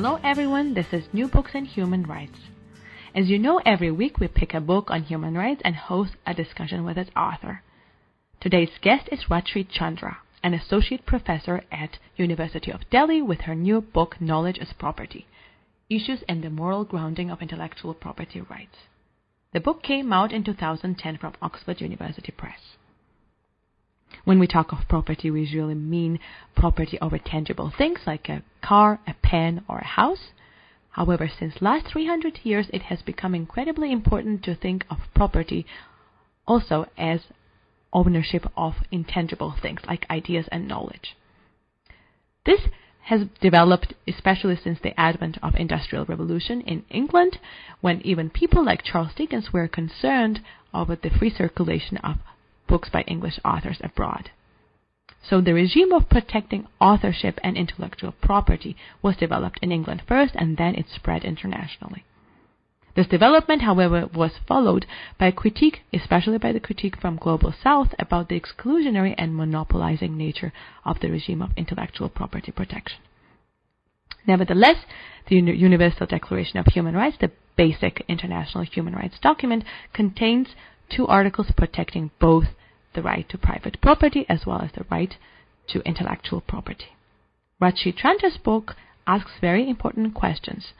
[0.00, 2.38] Hello everyone, this is New Books and Human Rights.
[3.16, 6.32] As you know, every week we pick a book on human rights and host a
[6.32, 7.64] discussion with its author.
[8.40, 13.80] Today's guest is Rajshree Chandra, an associate professor at University of Delhi with her new
[13.80, 15.26] book Knowledge as Property:
[15.90, 18.76] Issues and the Moral Grounding of Intellectual Property Rights.
[19.52, 22.76] The book came out in 2010 from Oxford University Press.
[24.24, 26.18] When we talk of property, we usually mean
[26.54, 30.32] property over tangible things like a car, a pen, or a house.
[30.90, 35.66] However, since last 300 years, it has become incredibly important to think of property
[36.46, 37.20] also as
[37.92, 41.16] ownership of intangible things like ideas and knowledge.
[42.44, 42.60] This
[43.02, 47.38] has developed especially since the advent of industrial revolution in England
[47.80, 50.40] when even people like Charles Dickens were concerned
[50.74, 52.16] over the free circulation of
[52.68, 54.30] books by English authors abroad.
[55.28, 60.56] So the regime of protecting authorship and intellectual property was developed in England first and
[60.56, 62.04] then it spread internationally.
[62.94, 64.86] This development, however, was followed
[65.18, 70.52] by critique, especially by the critique from Global South, about the exclusionary and monopolizing nature
[70.84, 72.98] of the regime of intellectual property protection.
[74.26, 74.84] Nevertheless,
[75.28, 80.48] the Universal Declaration of Human Rights, the basic international human rights document, contains
[80.88, 82.46] two articles protecting both
[82.94, 85.16] the right to private property as well as the right
[85.68, 86.96] to intellectual property.
[87.60, 88.74] Rajshree Chandra's book
[89.06, 90.72] asks very important questions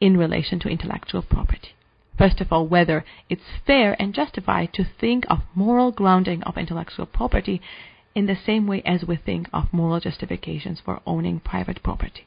[0.00, 1.70] in relation to intellectual property.
[2.18, 7.06] First of all, whether it's fair and justified to think of moral grounding of intellectual
[7.06, 7.60] property
[8.14, 12.26] in the same way as we think of moral justifications for owning private property.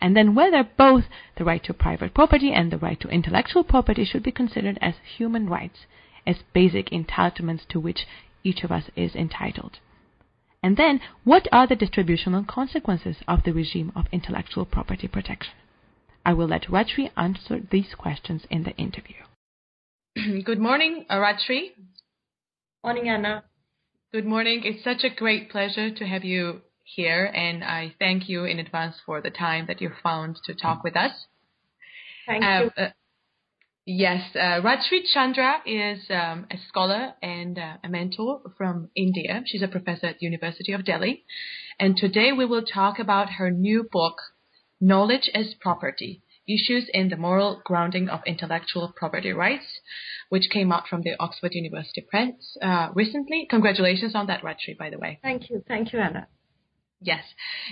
[0.00, 1.04] And then whether both
[1.36, 4.94] the right to private property and the right to intellectual property should be considered as
[5.16, 5.86] human rights
[6.28, 8.06] as basic entitlements to which
[8.44, 9.78] each of us is entitled.
[10.62, 15.54] And then, what are the distributional consequences of the regime of intellectual property protection?
[16.26, 19.16] I will let Rajshree answer these questions in the interview.
[20.44, 21.70] Good morning, uh, Rajshree.
[22.84, 23.44] Morning, Anna.
[24.12, 24.62] Good morning.
[24.64, 28.96] It's such a great pleasure to have you here, and I thank you in advance
[29.04, 31.12] for the time that you found to talk with us.
[32.26, 32.84] Thank uh, you.
[32.84, 32.88] Uh,
[33.90, 39.42] Yes, uh, Rajshree Chandra is um, a scholar and uh, a mentor from India.
[39.46, 41.24] She's a professor at the University of Delhi.
[41.80, 44.16] And today we will talk about her new book,
[44.78, 49.80] Knowledge as Property, Issues in the Moral Grounding of Intellectual Property Rights,
[50.28, 53.46] which came out from the Oxford University Press uh, recently.
[53.48, 55.18] Congratulations on that, Rajshree, by the way.
[55.22, 55.64] Thank you.
[55.66, 56.26] Thank you, Anna.
[57.00, 57.22] Yes,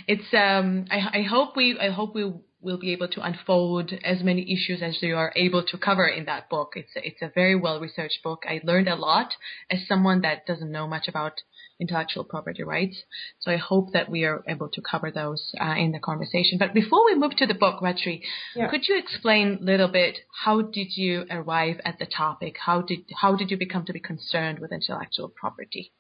[0.06, 0.32] it's.
[0.32, 1.76] Um, I, I hope we.
[1.78, 5.62] I hope we will be able to unfold as many issues as you are able
[5.62, 6.72] to cover in that book.
[6.75, 8.44] It's a, it's a very well researched book.
[8.49, 9.34] I learned a lot
[9.71, 11.34] as someone that doesn't know much about
[11.78, 13.03] intellectual property rights.
[13.41, 16.59] So I hope that we are able to cover those uh, in the conversation.
[16.59, 18.22] But before we move to the book, Rajshree,
[18.55, 18.69] yeah.
[18.69, 22.56] could you explain a little bit how did you arrive at the topic?
[22.65, 25.93] How did how did you become to be concerned with intellectual property?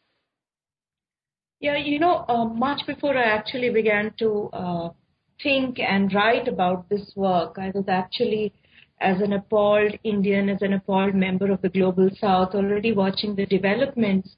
[1.60, 4.88] Yeah, you know, uh, much before I actually began to uh,
[5.42, 7.56] think and write about this work.
[7.58, 8.52] I was actually,
[9.00, 13.46] as an appalled Indian, as an appalled member of the Global South, already watching the
[13.46, 14.36] developments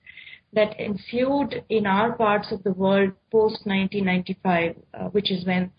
[0.53, 5.70] that ensued in our parts of the world post 1995, uh, which is when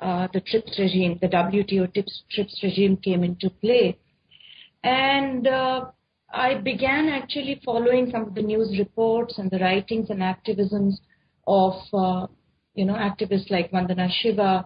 [0.00, 3.96] uh, the TRIPS regime, the WTO TRIPS, TRIPS regime came into play.
[4.84, 5.86] And uh,
[6.32, 10.98] I began actually following some of the news reports and the writings and activisms
[11.46, 12.26] of uh,
[12.78, 14.64] you know, activists like Vandana Shiva,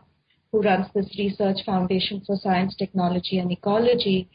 [0.50, 4.28] who runs this Research Foundation for Science, Technology and Ecology,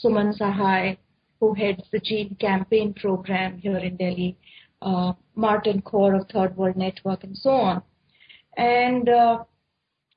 [0.00, 0.96] Suman Sahai,
[1.40, 4.38] who heads the Gene Campaign program here in Delhi,
[4.82, 7.82] uh, Martin Khor of Third World Network, and so on.
[8.56, 9.42] And uh,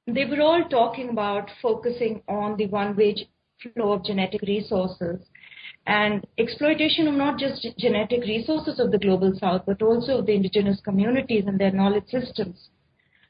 [0.05, 3.27] they were all talking about focusing on the one-way
[3.73, 5.25] flow of genetic resources
[5.87, 10.35] and exploitation of not just genetic resources of the global south, but also of the
[10.35, 12.69] indigenous communities and their knowledge systems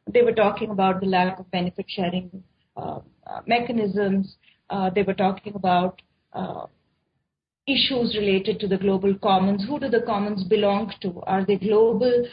[0.07, 2.43] they were talking about the lack of benefit sharing
[2.75, 4.35] uh, uh, mechanisms.
[4.69, 6.01] Uh, they were talking about
[6.33, 6.65] uh,
[7.67, 9.65] issues related to the global commons.
[9.67, 11.21] Who do the commons belong to?
[11.23, 12.27] Are they global,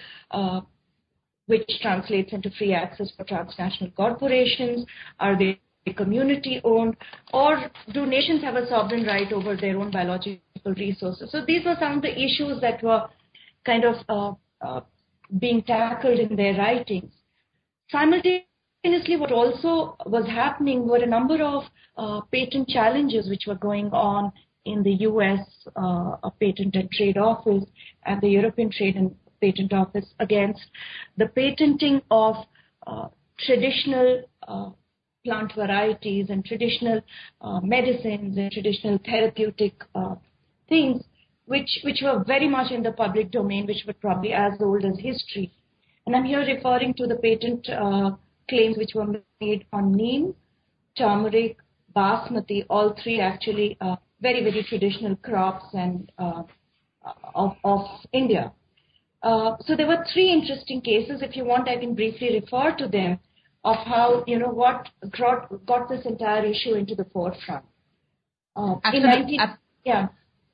[1.47, 4.87] which translates into free access for transnational corporations?
[5.19, 5.61] Are they
[5.97, 6.97] community owned,
[7.33, 10.41] or do nations have a sovereign right over their own biological
[10.77, 11.31] resources?
[11.31, 13.09] So these were some of the issues that were
[13.67, 14.81] kind of uh, uh,
[15.39, 17.13] being tackled in their writings.
[17.91, 21.65] Simultaneously, what also was happening were a number of
[21.97, 24.33] uh, patent challenges which were going on
[24.65, 25.41] in the US
[25.77, 27.65] uh, Patent and Trade Office
[28.07, 30.61] and the European Trade and Patent Office against
[31.17, 32.37] the patenting of
[32.87, 33.09] uh,
[33.39, 34.71] traditional uh,
[35.25, 37.01] plant varieties and traditional
[37.41, 40.15] uh, medicines and traditional therapeutic uh,
[40.69, 41.03] things,
[41.47, 44.99] which, which were very much in the public domain, which were probably as old as
[44.99, 45.53] history.
[46.07, 48.13] And I'm here referring to the patent uh,
[48.49, 49.07] claims which were
[49.41, 50.35] made on neem,
[50.97, 51.57] turmeric,
[51.97, 56.43] basmati, all three actually uh, very, very traditional crops and uh,
[57.35, 58.53] of, of India.
[59.23, 61.23] Uh, so there were three interesting cases.
[61.23, 63.19] If you want, I can briefly refer to them
[63.65, 67.65] of how, you know, what got, got this entire issue into the forefront.
[68.55, 69.39] Uh, Absolutely.
[69.39, 69.41] 19,
[69.85, 70.09] yeah.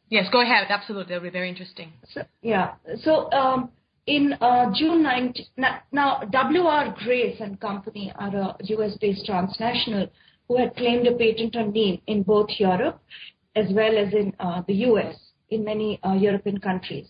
[0.09, 0.67] Yes, go ahead.
[0.71, 1.15] Absolutely.
[1.15, 1.93] That'll be very interesting.
[2.13, 2.75] So, yeah.
[3.03, 3.71] So um,
[4.07, 5.47] in uh, June 19,
[5.93, 6.95] now W.R.
[7.05, 10.09] Grace and Company are a US-based transnational
[10.49, 13.01] who had claimed a patent on neem in both Europe
[13.57, 15.17] as well as in uh, the US,
[15.51, 17.07] in many uh, European countries.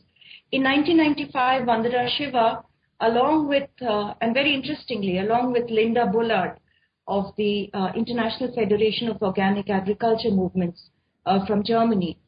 [0.53, 2.65] In 1995, Vandana Shiva,
[3.01, 6.59] along with, uh, and very interestingly, along with Linda Bullard
[7.07, 10.91] of the uh, International Federation of Organic Agriculture Movements
[11.27, 12.19] uh, from Germany,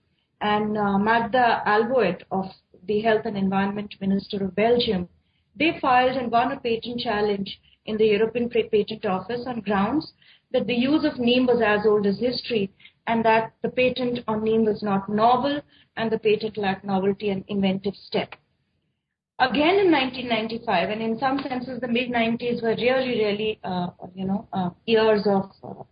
[0.40, 0.72] and
[1.04, 2.46] Magda Aelvoet of
[2.86, 5.08] the Health and Environment Minister of Belgium,
[5.56, 10.12] they filed and won a patent challenge in the European Patent Office on grounds
[10.52, 12.70] that the use of neem was as old as history
[13.06, 15.60] and that the patent on neem was not novel
[15.96, 18.34] and the patent lacked novelty and inventive step.
[19.38, 24.24] Again in 1995, and in some senses the mid 90s were really, really, uh, you
[24.24, 25.82] know, uh, years of uh,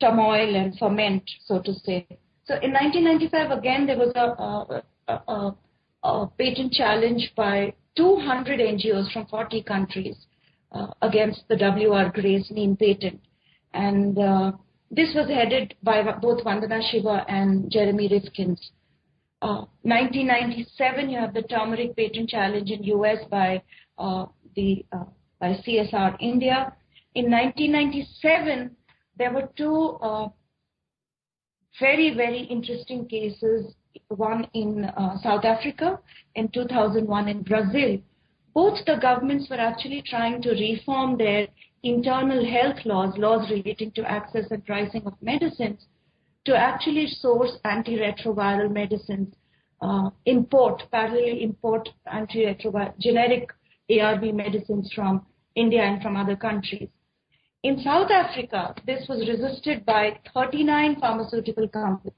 [0.00, 2.06] turmoil and ferment, so to say.
[2.44, 5.56] So in 1995, again there was a, a, a, a
[6.38, 10.16] patent challenge by 200 NGOs from 40 countries
[10.72, 12.10] uh, against the W.R.
[12.10, 13.20] Grace neem patent,
[13.72, 14.52] and uh,
[14.90, 18.58] this was headed by both Vandana Shiva and Jeremy Rifkins.
[19.42, 23.62] Uh, 1997, you have the turmeric patent challenge in US by
[23.98, 25.04] uh, the uh,
[25.40, 26.72] by CSR India.
[27.14, 28.74] In 1997,
[29.18, 30.28] there were two uh,
[31.80, 33.74] very very interesting cases.
[34.08, 35.98] One in uh, South Africa,
[36.34, 37.98] in 2001 in Brazil.
[38.54, 41.48] Both the governments were actually trying to reform their
[41.82, 45.86] internal health laws, laws relating to access and pricing of medicines,
[46.44, 49.34] to actually source antiretroviral medicines,
[49.80, 53.50] uh, import, parallelly import antiretroviral, generic
[53.90, 56.88] ARV medicines from India and from other countries.
[57.62, 62.14] In South Africa, this was resisted by 39 pharmaceutical companies,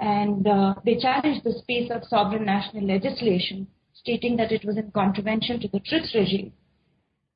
[0.00, 4.90] and uh, they challenged the space of sovereign national legislation, stating that it was in
[4.90, 6.52] contravention to the TRIPS regime.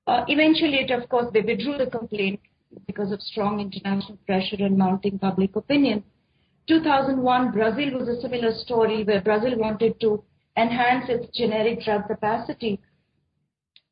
[0.06, 2.40] Uh, eventually, it, of course, they withdrew the complaint
[2.86, 6.02] because of strong international pressure and mounting public opinion.
[6.66, 10.22] 2001, Brazil was a similar story where Brazil wanted to
[10.56, 12.80] enhance its generic drug capacity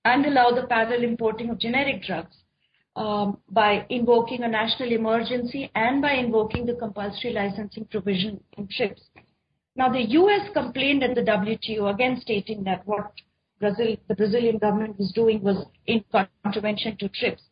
[0.05, 2.37] and allow the parallel importing of generic drugs
[2.97, 9.03] um, by invoking a national emergency and by invoking the compulsory licensing provision in TRIPS.
[9.77, 10.49] Now, the U.S.
[10.55, 13.13] complained at the WTO, again stating that what
[13.61, 16.03] Brazil, the Brazilian government was doing was in
[16.43, 17.43] contravention to TRIPS.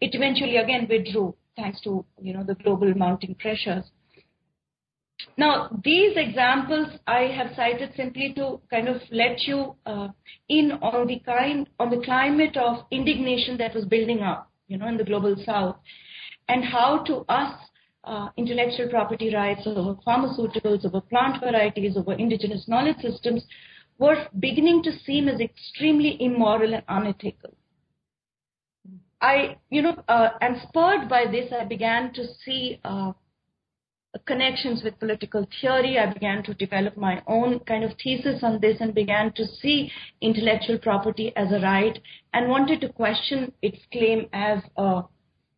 [0.00, 3.84] It eventually again withdrew thanks to you know the global mounting pressures.
[5.36, 10.08] Now, these examples I have cited simply to kind of let you uh,
[10.48, 14.88] in on the kind on the climate of indignation that was building up, you know,
[14.88, 15.76] in the global south,
[16.48, 17.54] and how to us
[18.04, 23.44] uh, intellectual property rights over pharmaceuticals, over plant varieties, over indigenous knowledge systems
[23.98, 27.54] were beginning to seem as extremely immoral and unethical.
[29.20, 33.12] I, you know, uh, and spurred by this, I began to see uh,
[34.26, 35.98] connections with political theory.
[35.98, 39.90] I began to develop my own kind of thesis on this and began to see
[40.20, 41.98] intellectual property as a right
[42.32, 45.02] and wanted to question its claim as a,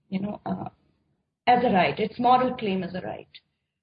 [0.09, 0.69] you know, uh,
[1.47, 3.29] as a right, its moral claim as a right.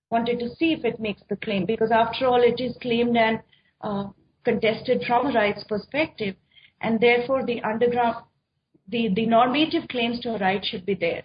[0.10, 3.40] Wanted to see if it makes the claim because after all, it is claimed and
[3.82, 4.06] uh,
[4.44, 6.36] contested from a rights perspective,
[6.82, 8.18] and therefore the underground,
[8.90, 11.24] the, the normative claims to a right should be there.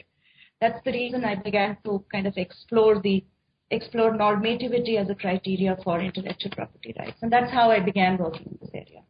[0.61, 3.25] That's the reason I began to kind of explore the
[3.71, 8.47] explore normativity as a criteria for intellectual property rights, and that's how I began working
[8.51, 9.03] in this area.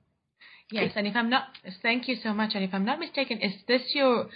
[0.71, 1.45] Yes, and if I'm not,
[1.81, 2.53] thank you so much.
[2.55, 4.29] And if I'm not mistaken, is this your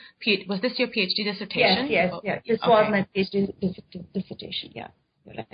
[0.49, 1.89] was this your PhD dissertation?
[1.89, 2.43] Yes, yes, oh, yes.
[2.47, 2.71] This okay.
[2.71, 3.53] was my PhD
[4.15, 4.71] dissertation.
[4.75, 4.89] Yeah,
[5.27, 5.47] right.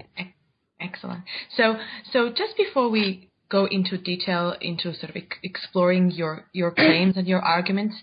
[0.81, 1.25] Excellent.
[1.57, 1.77] So,
[2.13, 7.27] so just before we go into detail into sort of exploring your your claims and
[7.27, 7.97] your arguments,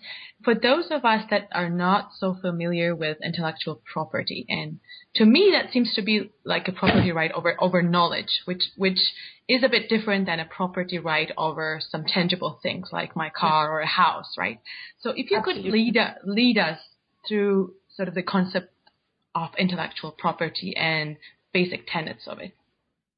[0.43, 4.79] for those of us that are not so familiar with intellectual property, and
[5.15, 9.00] to me that seems to be like a property right over over knowledge, which which
[9.48, 13.72] is a bit different than a property right over some tangible things like my car
[13.72, 14.60] or a house, right?
[15.00, 15.63] So if you Absolutely.
[15.63, 16.79] could lead lead us
[17.27, 18.74] through sort of the concept
[19.34, 21.17] of intellectual property and
[21.53, 22.53] basic tenets of it.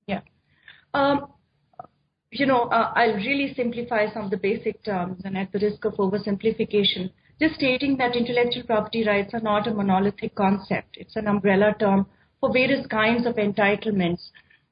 [0.07, 0.21] Yeah.
[0.93, 1.27] Um,
[2.31, 5.85] you know, uh, I'll really simplify some of the basic terms and at the risk
[5.85, 10.97] of oversimplification, just stating that intellectual property rights are not a monolithic concept.
[10.97, 12.07] It's an umbrella term
[12.39, 14.21] for various kinds of entitlements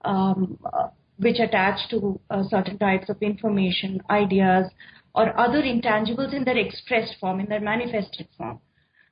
[0.04, 4.70] um, uh, which attach to uh, certain types of information, ideas,
[5.14, 8.60] or other intangibles in their expressed form, in their manifested form.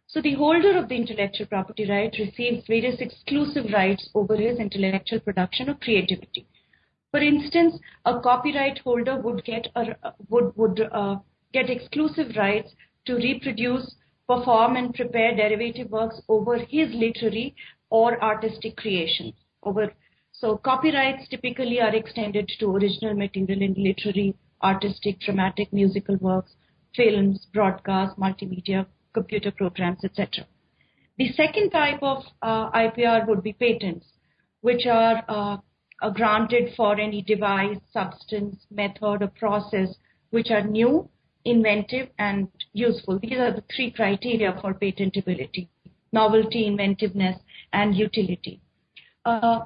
[0.07, 5.21] So the holder of the intellectual property right receives various exclusive rights over his intellectual
[5.21, 6.45] production or creativity.
[7.09, 9.95] For instance, a copyright holder would get a,
[10.29, 11.17] would would uh,
[11.53, 12.73] get exclusive rights
[13.05, 13.95] to reproduce,
[14.27, 17.55] perform, and prepare derivative works over his literary
[17.89, 19.33] or artistic creations.
[19.61, 19.91] Over
[20.31, 26.55] so copyrights typically are extended to original material in literary, artistic, dramatic, musical works,
[26.95, 30.45] films, broadcast, multimedia, computer programs, etc.
[31.17, 34.05] The second type of uh, IPR would be patents,
[34.61, 35.57] which are uh,
[36.01, 39.95] are granted for any device, substance, method, or process
[40.31, 41.07] which are new,
[41.45, 43.19] inventive, and useful.
[43.19, 45.67] These are the three criteria for patentability
[46.13, 47.35] novelty, inventiveness,
[47.73, 48.61] and utility.
[49.25, 49.61] Uh,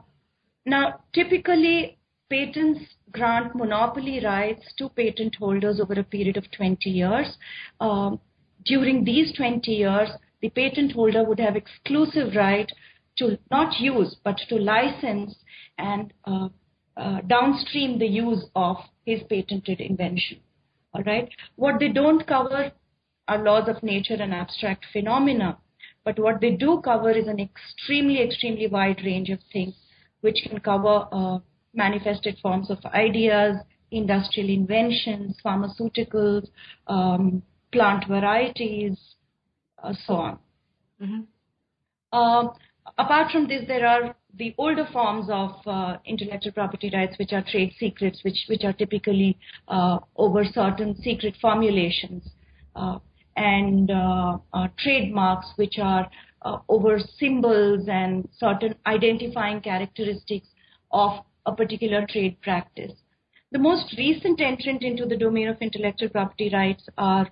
[0.66, 1.98] now, typically,
[2.30, 2.80] patents
[3.12, 7.38] grant monopoly rights to patent holders over a period of 20 years.
[7.80, 8.20] Um,
[8.66, 10.10] during these 20 years,
[10.42, 12.72] the patent holder would have exclusive right
[13.18, 15.36] to not use, but to license
[15.78, 16.50] and uh,
[16.96, 20.40] uh, downstream the use of his patented invention.
[20.98, 21.30] All right.
[21.58, 22.72] What they don't cover
[23.28, 25.60] are laws of nature and abstract phenomena,
[26.04, 29.76] but what they do cover is an extremely, extremely wide range of things,
[30.22, 31.38] which can cover uh,
[31.76, 33.58] manifested forms of ideas,
[33.92, 36.48] industrial inventions, pharmaceuticals,
[36.88, 38.98] um, plant varieties,
[39.84, 40.40] uh, so on.
[41.00, 41.22] Mm-hmm.
[42.12, 42.48] Uh,
[42.98, 47.44] apart from this, there are the older forms of uh, intellectual property rights, which are
[47.50, 52.24] trade secrets, which, which are typically uh, over certain secret formulations,
[52.76, 53.00] uh,
[53.36, 56.10] and uh, uh, trademarks, which are
[56.44, 60.48] uh, over symbols and certain identifying characteristics
[60.92, 62.94] of a particular trade practice.
[63.52, 67.28] The most recent entrant into the domain of intellectual property rights are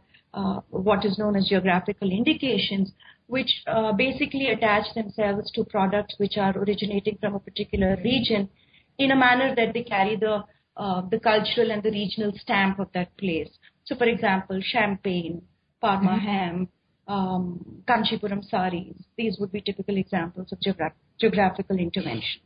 [0.70, 2.92] what is known as geographical indications,
[3.28, 8.50] which uh, basically attach themselves to products which are originating from a particular region
[8.98, 10.44] in a manner that they carry the
[10.78, 13.50] uh, the cultural and the regional stamp of that place.
[13.86, 15.42] So, for example, champagne,
[15.80, 16.26] Parma mm-hmm.
[16.26, 16.68] ham,
[17.08, 18.94] um, Kanchipuram saris.
[19.18, 22.42] These would be typical examples of geogra- geographical intervention.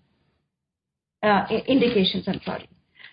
[1.23, 2.69] Uh, indications, I'm sorry.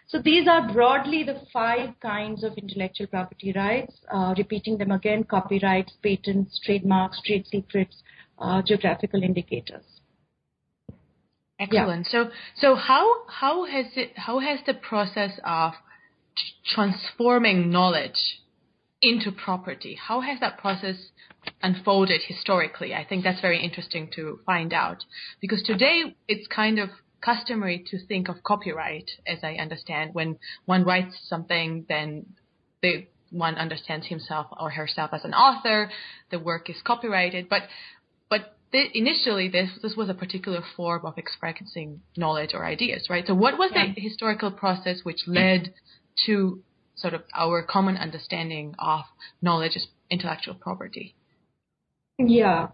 [0.08, 3.94] So these are broadly the five kinds of intellectual property rights.
[4.12, 8.02] Uh, repeating them again, copyrights, patents, trademarks, trade secrets,
[8.38, 9.84] uh, geographical indicators.
[11.58, 12.06] Excellent.
[12.12, 12.24] Yeah.
[12.24, 15.72] So, so how how has it how has the process of
[16.66, 18.42] transforming knowledge
[19.00, 20.96] into property how has that process
[21.62, 22.94] unfolded historically?
[22.94, 25.04] I think that's very interesting to find out
[25.40, 30.14] because today it's kind of customary to think of copyright, as I understand.
[30.14, 32.26] When one writes something, then
[32.82, 35.90] they, one understands himself or herself as an author.
[36.30, 37.62] The work is copyrighted, but
[38.28, 43.26] but th- initially this this was a particular form of expressing knowledge or ideas, right?
[43.26, 43.92] So what was yeah.
[43.94, 45.74] the historical process which led
[46.26, 46.62] to
[46.94, 49.04] sort of our common understanding of
[49.42, 51.14] knowledge as intellectual property?
[52.18, 52.68] Yeah.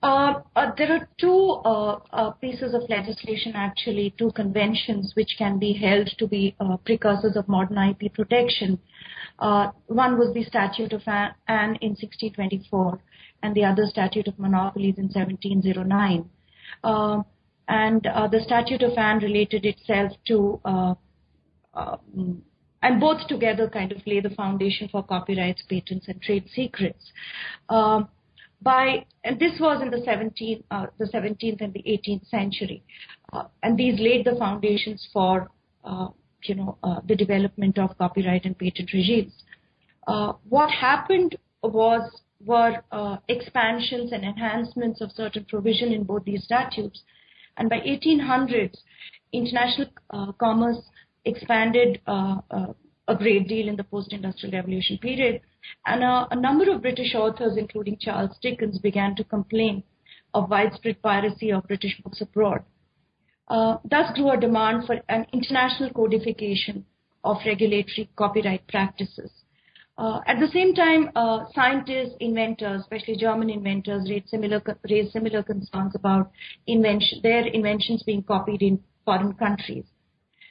[0.00, 5.58] Uh, uh, there are two uh, uh, pieces of legislation, actually, two conventions which can
[5.58, 8.78] be held to be uh, precursors of modern IP protection.
[9.40, 13.00] One was the Statute of Anne in 1624,
[13.42, 16.28] and the other Statute of Monopolies in 1709.
[16.84, 17.24] Um,
[17.66, 22.42] and the Statute of Anne related itself to, um,
[22.82, 27.12] and both together kind of lay the foundation for copyrights, patents, and trade secrets.
[27.68, 28.08] Um,
[28.62, 32.82] by and this was in the 17th, uh, the 17th and the 18th century,
[33.32, 35.50] uh, and these laid the foundations for
[35.84, 36.08] uh,
[36.44, 39.32] you know uh, the development of copyright and patent regimes.
[40.06, 42.10] Uh, what happened was
[42.44, 47.02] were uh, expansions and enhancements of certain provision in both these statutes.
[47.56, 48.76] And by 1800s,
[49.32, 49.88] international
[50.38, 50.78] commerce
[51.24, 52.00] expanded
[53.08, 55.40] a great deal in the post-industrial revolution period.
[55.86, 59.82] And a number of British authors, including Charles Dickens, began to complain
[60.34, 62.62] of widespread piracy of British books abroad.
[63.48, 66.84] Uh, thus grew a demand for an international codification
[67.24, 69.30] of regulatory copyright practices.
[69.96, 75.42] Uh, at the same time, uh, scientists, inventors, especially German inventors, raised similar, raised similar
[75.42, 76.30] concerns about
[76.66, 79.84] invention, their inventions being copied in foreign countries.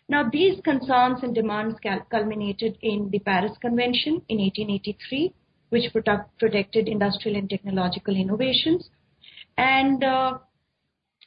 [0.10, 1.78] Now, these concerns and demands
[2.10, 5.34] culminated in the Paris Convention in 1883,
[5.70, 8.90] which protect, protected industrial and technological innovations,
[9.58, 10.38] and uh,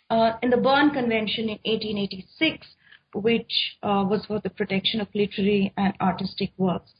[0.09, 2.67] uh, in the Berne Convention in 1886,
[3.15, 6.93] which uh, was for the protection of literary and artistic works.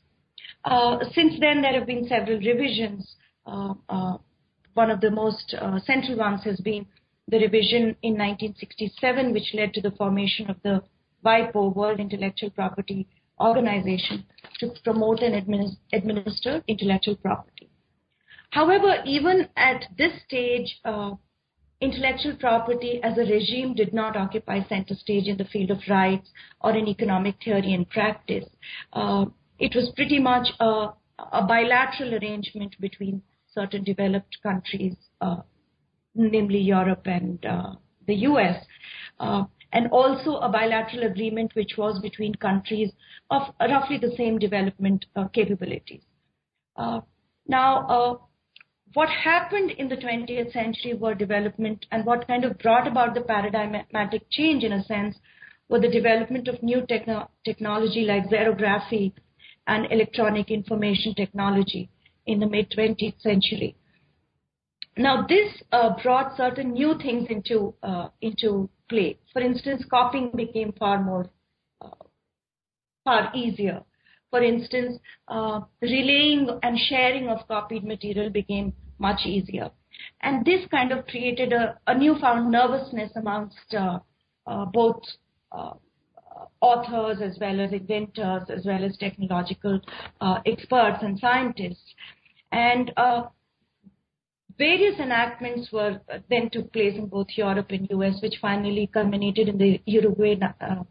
[0.65, 3.15] Uh, since then, there have been several revisions.
[3.47, 4.19] Uh, uh,
[4.75, 5.55] one of the most
[5.87, 6.87] central ones has been
[7.29, 10.83] the revision in 1967, which led to the formation of the
[11.25, 13.07] WIPO, World Intellectual Property
[13.41, 14.25] Organization,
[14.59, 15.35] to promote and
[15.93, 17.71] administer intellectual property.
[18.51, 21.13] However, even at this stage, uh,
[21.81, 26.29] intellectual property as a regime did not occupy center stage in the field of rights
[26.61, 28.45] or in economic theory and practice.
[28.93, 29.27] Uh,
[29.59, 30.89] it was pretty much a,
[31.33, 33.23] a bilateral arrangement between
[33.55, 35.37] certain developed countries, uh,
[36.15, 37.75] namely Europe and uh,
[38.07, 38.65] the US,
[39.19, 42.91] uh, and also a bilateral agreement which was between countries
[43.31, 46.03] of roughly the same development uh, capabilities.
[46.77, 47.01] Uh,
[47.47, 48.17] now, uh,
[48.95, 53.21] what happened in the 20th century were development and what kind of brought about the
[53.21, 55.17] paradigmatic change in a sense
[55.69, 59.13] were the development of new techno- technology like xerography
[59.69, 61.89] and electronic information technology
[62.27, 63.77] in the mid 20th century.
[64.97, 69.19] Now, this uh, brought certain new things into uh, into play.
[69.33, 71.31] For instance, copying became far more
[71.81, 71.91] uh,
[73.05, 73.83] far easier.
[74.31, 74.99] For instance,
[75.29, 79.71] uh, relaying and sharing of copied material became much easier,
[80.23, 83.99] and this kind of created a, a newfound nervousness amongst uh,
[84.47, 85.03] uh, both
[86.61, 89.81] authors as well as inventors as well as technological
[90.47, 91.95] experts and scientists.
[92.53, 92.93] And
[94.61, 99.49] various enactments were uh, then took place in both Europe and US, which finally culminated
[99.49, 100.83] in the Uruguay uh,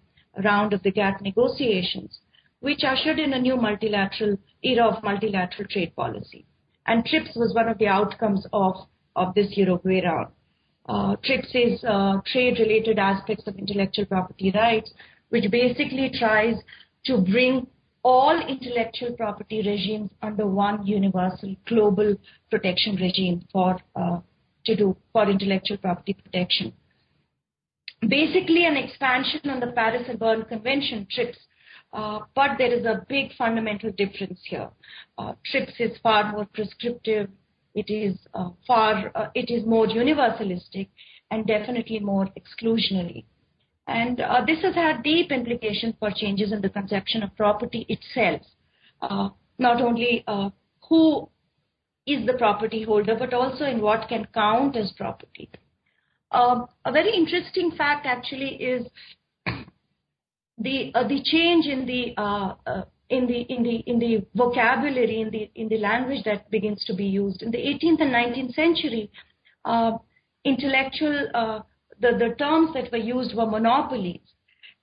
[0.44, 2.20] round of the GATT negotiations,
[2.62, 6.46] which ushered in a new multilateral era of multilateral trade policy.
[6.88, 8.74] And TRIPS was one of the outcomes of,
[9.16, 10.30] of this Uruguay round.
[10.88, 14.92] Uh, TRIPS is uh, trade-related aspects of intellectual property rights,
[15.30, 16.56] which basically tries
[17.06, 17.68] to bring
[18.04, 22.16] all intellectual property regimes under one universal global
[22.50, 24.20] protection regime for uh,
[24.66, 26.74] to do for intellectual property protection.
[28.08, 31.38] Basically, an expansion on the Paris and Berne Convention TRIPS,
[31.92, 34.70] uh, but there is a big fundamental difference here.
[35.18, 37.30] Uh, TRIPS is far more prescriptive.
[37.76, 39.12] It is uh, far.
[39.16, 40.88] Uh, it is more universalistic
[41.32, 43.26] and definitely more exclusionary.
[43.90, 48.42] And uh, this has had deep implications for changes in the conception of property itself.
[49.02, 50.52] Uh, not only uh,
[50.88, 51.28] who
[52.06, 55.50] is the property holder, but also in what can count as property.
[56.32, 58.86] Um, a very interesting fact actually is
[60.60, 65.22] the uh, the change in the uh, uh, in the in the in the vocabulary
[65.22, 68.54] in the in the language that begins to be used in the 18th and 19th
[68.54, 69.10] century.
[70.46, 71.18] intellectual
[72.00, 74.22] the, the terms that were used were monopolies.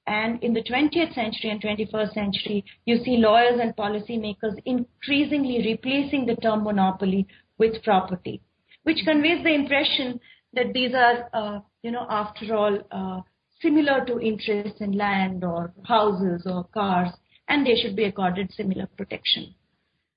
[0.07, 6.27] And in the 20th century and 21st century, you see lawyers and policymakers increasingly replacing
[6.27, 7.27] the term monopoly
[7.59, 8.41] with property,
[8.85, 10.21] which conveys the impression
[10.53, 13.21] that these are, uh, you know, after all, uh,
[13.61, 17.11] similar to interests in land or houses or cars,
[17.49, 19.55] and they should be accorded similar protection.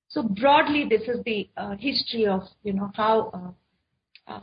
[0.10, 3.56] So broadly, this is the uh, history of, you know, how
[4.28, 4.40] uh, uh,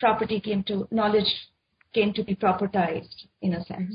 [0.00, 1.48] property came to knowledge
[1.92, 3.94] came to be propertized in a sense.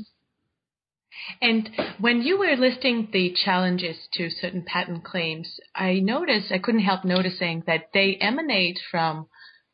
[1.40, 6.82] And when you were listing the challenges to certain patent claims, I noticed, I couldn't
[6.82, 9.28] help noticing that they emanate from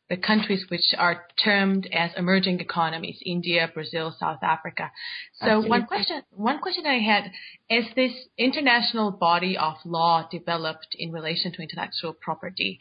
[0.09, 4.91] the countries which are termed as emerging economies, India, Brazil, South Africa.
[5.39, 5.69] So Absolutely.
[5.69, 7.31] one question, one question I had,
[7.69, 12.79] as this international body of law developed in relation to intellectual property,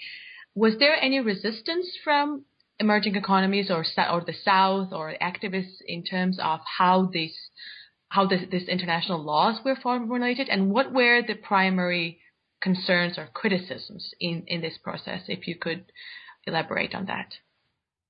[0.54, 2.44] was there any resistance from
[2.82, 7.32] emerging economies or or the South or activists in terms of how this
[8.12, 12.20] how this, this international laws were formulated and what were the primary
[12.60, 15.84] concerns or criticisms in, in this process, if you could
[16.46, 17.32] elaborate on that.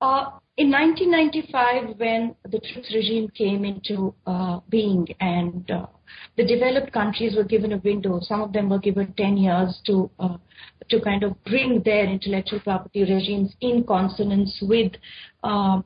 [0.01, 0.25] Uh,
[0.57, 5.87] in 1995, when the TRIPS regime came into uh, being and uh,
[6.37, 10.11] the developed countries were given a window, some of them were given 10 years to
[10.19, 10.37] uh,
[10.89, 14.93] to kind of bring their intellectual property regimes in consonance with
[15.45, 15.85] um,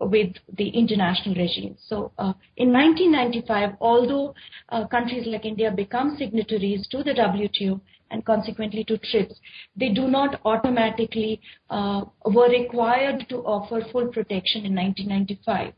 [0.00, 1.76] with the international regime.
[1.88, 4.34] So uh, in 1995, although
[4.68, 9.34] uh, countries like India become signatories to the WTO and consequently to TRIPS,
[9.74, 15.72] they do not automatically uh, were required to offer full protection in 1995.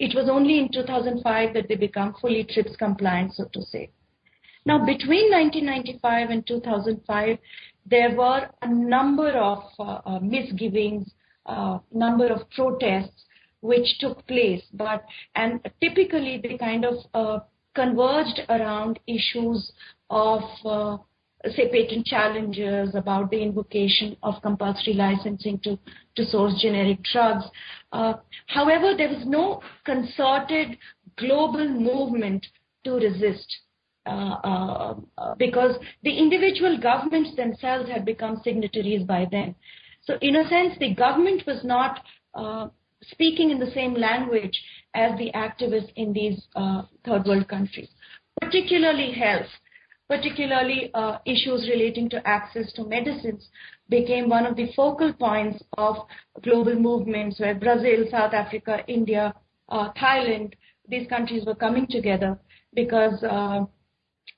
[0.00, 3.90] It was only in 2005 that they become fully TRIPS compliant, so to say.
[4.64, 7.38] Now, between 1995 and 2005,
[7.84, 11.12] there were a number of uh, uh, misgivings,
[11.44, 13.26] uh, number of protests
[13.60, 17.40] which took place, but and typically they kind of uh,
[17.74, 19.70] converged around issues
[20.08, 20.96] of uh,
[21.56, 25.78] say patent challenges about the invocation of compulsory licensing to,
[26.16, 27.44] to source generic drugs.
[27.92, 28.14] Uh,
[28.46, 30.76] however, there was no concerted
[31.16, 32.46] global movement
[32.84, 33.46] to resist
[34.06, 39.54] uh, uh, uh, because the individual governments themselves had become signatories by then.
[40.02, 42.00] So in a sense, the government was not
[42.34, 42.68] uh,
[43.02, 44.58] speaking in the same language
[44.94, 47.88] as the activists in these uh, third world countries,
[48.40, 49.48] particularly health,
[50.10, 53.48] particularly uh, issues relating to access to medicines
[53.88, 55.94] became one of the focal points of
[56.42, 59.32] global movements where Brazil, South Africa, India,
[59.68, 60.54] uh, Thailand,
[60.88, 62.36] these countries were coming together
[62.74, 63.64] because uh,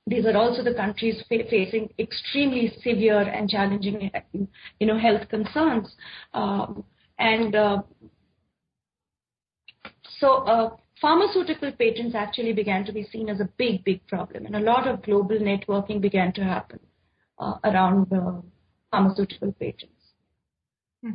[0.07, 4.11] these are also the countries fa- facing extremely severe and challenging,
[4.79, 5.89] you know, health concerns.
[6.35, 6.85] Um,
[7.19, 7.83] and uh,
[10.21, 14.57] so uh, pharmaceutical patents actually began to be seen as a big, big problem, and
[14.57, 16.79] a lot of global networking began to happen
[17.38, 18.07] uh, around
[18.91, 20.03] pharmaceutical patents.
[21.03, 21.15] Hmm.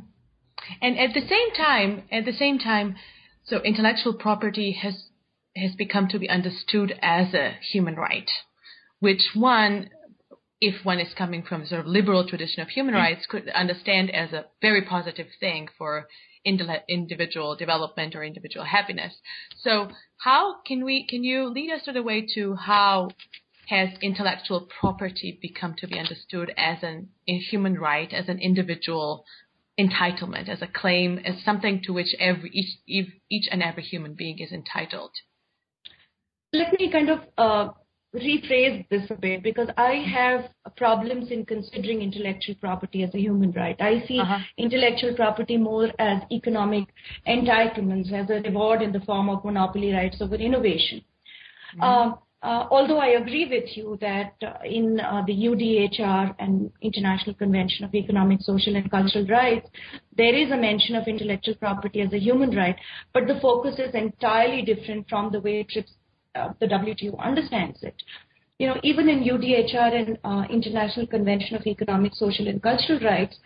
[0.81, 2.97] And at the same time, at the same time,
[3.45, 5.05] so intellectual property has
[5.55, 8.29] has become to be understood as a human right,
[8.99, 9.89] which one,
[10.59, 12.99] if one is coming from a sort of liberal tradition of human hmm.
[12.99, 16.07] rights, could understand as a very positive thing for
[16.87, 19.13] individual development or individual happiness.
[19.59, 23.09] So how can we can you lead us to the way to how
[23.67, 29.25] has intellectual property become to be understood as an a human right, as an individual
[29.77, 34.39] entitlement, as a claim, as something to which every each each and every human being
[34.39, 35.11] is entitled?
[36.53, 37.73] Let me kind of uh,
[38.15, 43.51] rephrase this a bit because I have problems in considering intellectual property as a human
[43.51, 43.75] right.
[43.79, 44.39] I see uh-huh.
[44.57, 46.85] intellectual property more as economic
[47.27, 51.01] entitlements, as a reward in the form of monopoly rights over innovation.
[51.75, 51.83] Mm-hmm.
[51.83, 57.33] Uh, uh, although I agree with you that uh, in uh, the UDHR and International
[57.33, 59.67] Convention of Economic, Social and Cultural Rights,
[60.15, 62.75] there is a mention of intellectual property as a human right,
[63.11, 65.91] but the focus is entirely different from the way TRIPS
[66.37, 67.95] uh, the WTO understands it.
[68.59, 73.37] You know, even in UDHR and uh, International Convention of Economic, Social, and Cultural Rights,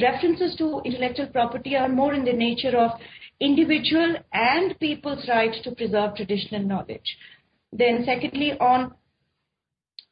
[0.00, 2.90] references to intellectual property are more in the nature of
[3.40, 7.16] individual and people's right to preserve traditional knowledge.
[7.72, 8.94] Then, secondly, on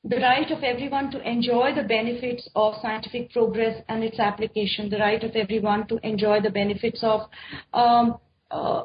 [0.04, 4.98] the right of everyone to enjoy the benefits of scientific progress and its application, the
[4.98, 7.28] right of everyone to enjoy the benefits of
[7.74, 8.16] um,
[8.50, 8.84] uh,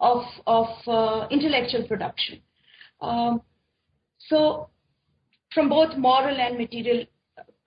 [0.00, 2.40] of, of uh, intellectual production.
[3.00, 3.42] Um,
[4.18, 4.68] so
[5.52, 7.04] from both moral and material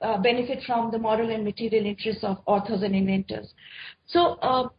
[0.01, 3.53] uh, benefit from the moral and material interests of authors and inventors.
[4.07, 4.69] So uh,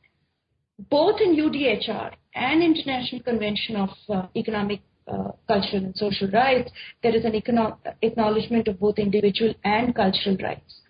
[0.91, 6.71] both in UDHR and International Convention of uh, Economic, uh, Cultural and Social Rights,
[7.03, 10.81] there is an econo- acknowledgement of both individual and cultural rights.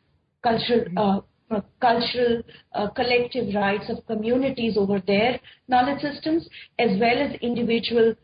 [0.43, 0.99] Cultural mm-hmm.
[0.99, 1.21] uh, uh,
[1.81, 2.43] cultural
[2.75, 5.39] uh, collective rights of communities over their
[5.69, 8.15] knowledge systems as well as individual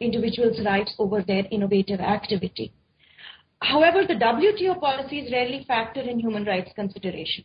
[0.00, 2.72] individuals' rights over their innovative activity.
[3.60, 7.44] However, the WTO policies rarely factor in human rights consideration.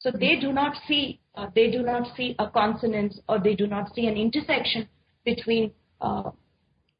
[0.00, 3.66] So they do not see uh, they do not see a consonance or they do
[3.66, 4.88] not see an intersection
[5.24, 6.30] between uh,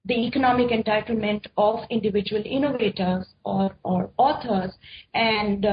[0.04, 4.72] the economic entitlement of individual innovators or, or authors
[5.14, 5.66] and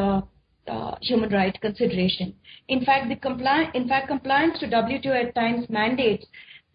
[0.68, 2.34] uh, human rights consideration.
[2.68, 6.26] In fact, the compli- in fact, compliance to WTO at times mandates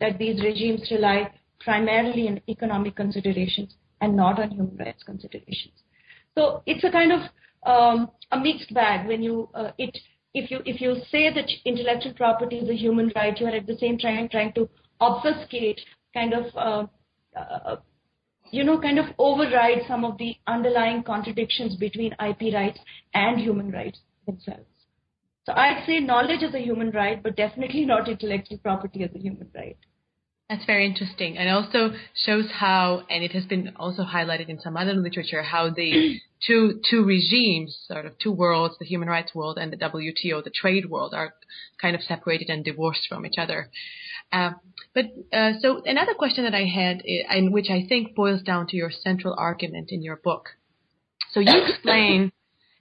[0.01, 5.75] that these regimes rely primarily on economic considerations and not on human rights considerations.
[6.37, 7.21] So it's a kind of
[7.65, 9.97] um, a mixed bag when you uh, it
[10.33, 13.67] if you if you say that intellectual property is a human right, you are at
[13.67, 14.69] the same time trying to
[15.01, 15.81] obfuscate
[16.15, 16.87] kind of uh,
[17.39, 17.77] uh,
[18.51, 22.79] you know, kind of override some of the underlying contradictions between IP rights
[23.15, 24.67] and human rights themselves.
[25.47, 29.19] So I'd say knowledge is a human right, but definitely not intellectual property as a
[29.19, 29.77] human right.
[30.51, 34.77] That's very interesting, and also shows how, and it has been also highlighted in some
[34.77, 39.59] other literature, how the two two regimes, sort of two worlds, the human rights world
[39.59, 41.35] and the WTO, the trade world, are
[41.81, 43.71] kind of separated and divorced from each other.
[44.33, 44.51] Uh,
[44.93, 48.77] but uh, so another question that I had, and which I think boils down to
[48.77, 50.49] your central argument in your book.
[51.31, 52.33] So you explain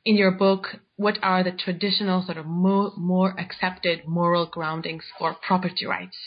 [0.03, 5.35] in your book what are the traditional sort of more, more accepted moral groundings for
[5.35, 6.17] property rights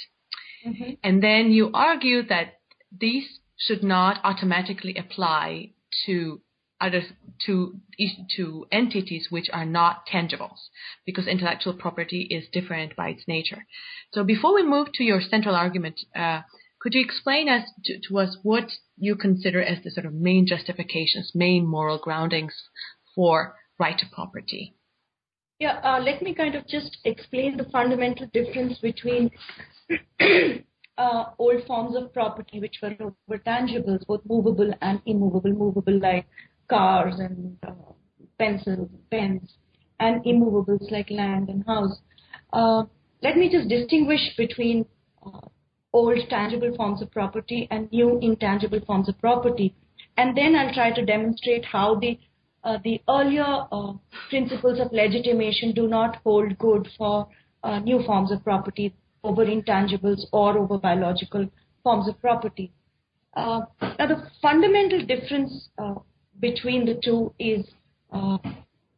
[0.67, 0.93] Mm-hmm.
[1.03, 2.55] And then you argue that
[2.97, 5.71] these should not automatically apply
[6.07, 6.41] to
[6.81, 7.03] other
[7.47, 7.81] to
[8.37, 10.69] to entities which are not tangibles
[11.07, 13.65] because intellectual property is different by its nature.
[14.13, 16.43] So before we move to your central argument, uh,
[16.81, 20.47] could you explain us to, to, us what you consider as the sort of main
[20.49, 22.55] justifications, main moral groundings
[23.15, 24.75] for right to property?
[25.63, 29.31] Yeah, uh, let me kind of just explain the fundamental difference between
[30.99, 32.97] uh, old forms of property which were,
[33.29, 36.27] were tangibles, both movable and immovable, movable like
[36.69, 37.75] cars and uh,
[38.41, 39.55] pencils, pens,
[40.01, 41.97] and immovables like land and house.
[42.53, 42.83] Uh,
[43.23, 44.85] let me just distinguish between
[45.25, 45.47] uh,
[45.93, 49.77] old tangible forms of property and new intangible forms of property.
[50.17, 52.19] And then I'll try to demonstrate how the
[52.65, 53.93] uh, the earlier uh,
[54.31, 57.27] principles of legitimation do not hold good for
[57.65, 58.95] uh, new forms of property
[59.25, 61.49] over intangibles or over biological
[61.83, 62.73] forms of property.
[63.35, 65.95] Uh, now, the fundamental difference uh,
[66.41, 67.65] between the two is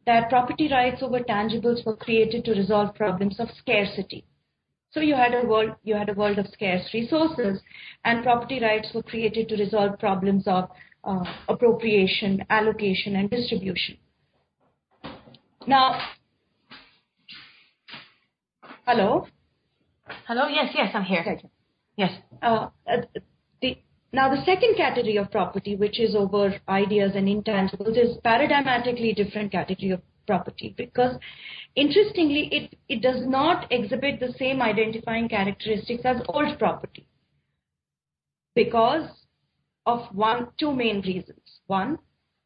[0.05, 4.23] that property rights over tangibles were created to resolve problems of scarcity.
[4.91, 7.59] So you had a world, you had a world of scarce resources,
[8.03, 10.69] and property rights were created to resolve problems of
[11.05, 13.97] uh, appropriation, allocation, and distribution.
[15.67, 15.99] Now,
[18.85, 19.27] hello.
[20.27, 20.47] Hello.
[20.47, 20.71] Yes.
[20.75, 20.91] Yes.
[20.93, 21.21] I'm here.
[21.21, 21.49] Okay.
[21.97, 22.11] Yes.
[22.41, 22.97] Uh, uh,
[23.61, 23.77] the,
[24.11, 29.51] now, the second category of property, which is over ideas and intangibles, is paradigmatically different
[29.51, 31.15] category of property because,
[31.75, 37.07] interestingly, it, it does not exhibit the same identifying characteristics as old property
[38.55, 39.07] because
[39.85, 41.61] of one, two main reasons.
[41.67, 41.99] One,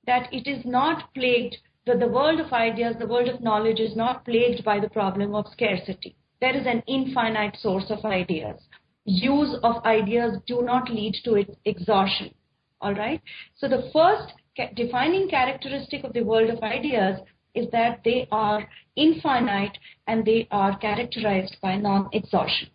[0.06, 3.95] that it is not plagued, that the world of ideas, the world of knowledge is
[3.95, 8.62] not plagued by the problem of scarcity there is an infinite source of ideas.
[9.06, 12.34] Use of ideas do not lead to its exhaustion.
[12.82, 13.21] All right.
[13.58, 17.19] So the first ca- defining characteristic of the world of ideas
[17.56, 22.69] is that they are infinite and they are characterized by non-exhaustion.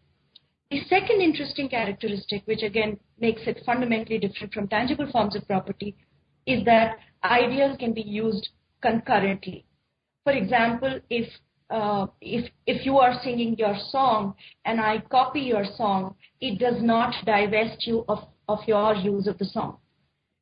[0.74, 5.94] The second interesting characteristic, which again makes it fundamentally different from tangible forms of property,
[6.48, 8.48] is that ideas can be used
[8.82, 9.66] concurrently.
[10.24, 11.28] For example, if
[11.70, 14.34] uh, if if you are singing your song
[14.64, 19.38] and I copy your song, it does not divest you of, of your use of
[19.38, 19.76] the song.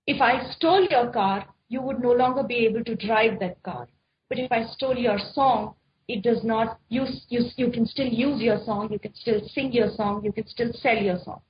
[0.07, 3.87] If I stole your car, you would no longer be able to drive that car.
[4.31, 5.75] But if I stole your song,
[6.13, 9.73] it does not use you you can still use your song, you can still sing
[9.73, 11.41] your song, you can still sell your song.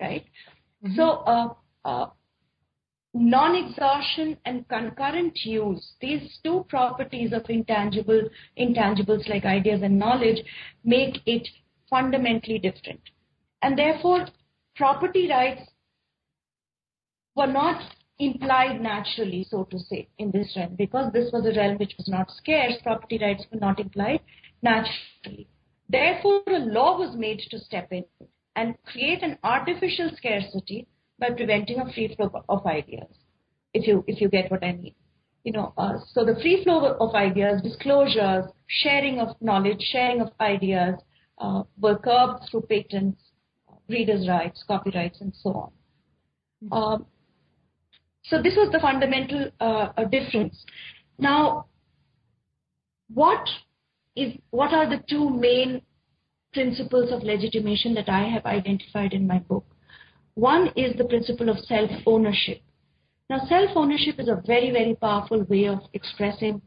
[0.00, 0.24] Right?
[0.84, 0.96] Mm-hmm.
[0.96, 1.04] So
[1.34, 1.54] uh,
[1.84, 2.06] uh,
[3.14, 8.22] non-exhaustion and concurrent use, these two properties of intangible,
[8.58, 10.42] intangibles like ideas and knowledge
[10.84, 11.48] make it
[11.88, 13.00] fundamentally different.
[13.62, 14.26] And therefore,
[14.74, 15.62] property rights
[17.36, 17.80] were not
[18.18, 20.74] implied naturally, so to say, in this realm.
[20.76, 24.20] Because this was a realm which was not scarce, property rights were not implied
[24.62, 25.48] naturally.
[25.88, 28.04] Therefore, a law was made to step in
[28.56, 30.86] and create an artificial scarcity
[31.18, 33.08] by preventing a free flow of ideas.
[33.72, 34.94] If you if you get what I mean,
[35.42, 35.72] you know.
[35.76, 40.94] Uh, so the free flow of ideas, disclosures, sharing of knowledge, sharing of ideas
[41.38, 43.20] uh, were curbed through patents,
[43.88, 45.70] breeders' rights, copyrights, and so on.
[46.64, 46.72] Mm-hmm.
[46.72, 47.06] Um,
[48.24, 50.64] so this was the fundamental uh, difference.
[51.18, 51.66] Now,
[53.12, 53.46] what
[54.16, 55.82] is what are the two main
[56.52, 59.66] principles of legitimation that I have identified in my book?
[60.34, 62.62] One is the principle of self-ownership.
[63.28, 66.62] Now, self-ownership is a very, very powerful way of expressing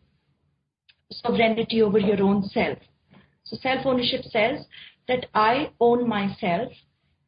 [1.12, 2.78] sovereignty over your own self.
[3.44, 4.66] So self-ownership says
[5.08, 6.72] that I own myself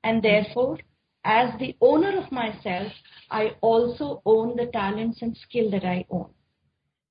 [0.04, 0.78] and therefore,
[1.24, 2.92] as the owner of myself,
[3.30, 6.30] I also own the talents and skill that I own.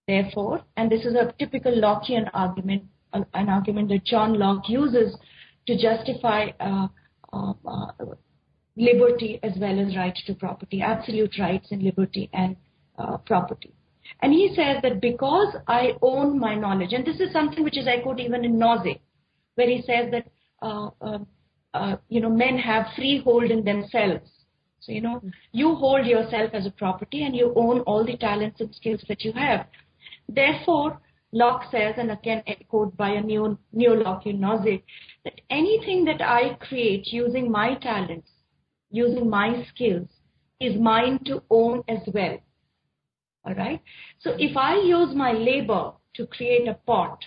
[0.06, 5.14] Therefore, and this is a typical Lockean argument, an argument that John Locke uses
[5.66, 6.88] to justify uh,
[7.32, 7.86] uh, uh,
[8.76, 12.56] liberty as well as right to property, absolute rights and liberty and
[12.98, 13.74] uh, property.
[14.22, 17.86] And he says that because I own my knowledge, and this is something which is
[17.86, 19.00] echoed even in Nozick,
[19.56, 20.26] where he says that
[21.80, 24.30] uh, you know men have freehold in themselves.
[24.80, 28.60] So you know you hold yourself as a property and you own all the talents
[28.60, 29.66] and skills that you have.
[30.28, 31.00] Therefore,
[31.32, 34.82] Locke says, and again echoed by a neo neo-Lockean Nozick,
[35.24, 38.30] that anything that I create using my talents,
[38.90, 40.08] using my skills,
[40.60, 42.38] is mine to own as well.
[43.44, 43.80] All right.
[44.20, 47.18] So if I use my labor to create a pot,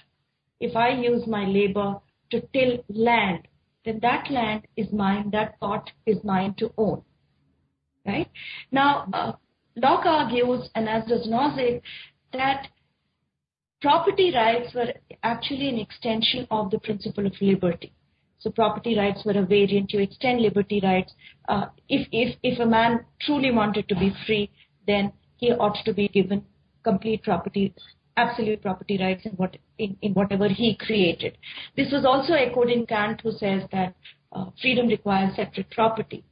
[0.59, 1.99] if I use my labor
[2.31, 3.47] to till land,
[3.85, 7.01] then that land is mine, that pot is mine to own.
[8.05, 8.29] Right?
[8.71, 9.33] Now, uh,
[9.75, 11.81] Locke argues, and as does Nozick,
[12.33, 12.67] that
[13.81, 17.93] property rights were actually an extension of the principle of liberty.
[18.39, 21.13] So property rights were a variant to extend liberty rights.
[21.47, 24.51] Uh, if, if, if a man truly wanted to be free,
[24.87, 26.43] then he ought to be given
[26.83, 27.73] complete property,
[28.23, 31.37] absolute property rights in, what, in, in whatever he created.
[31.75, 33.95] This was also echoed in Kant, who says that
[34.31, 36.23] uh, freedom requires separate property.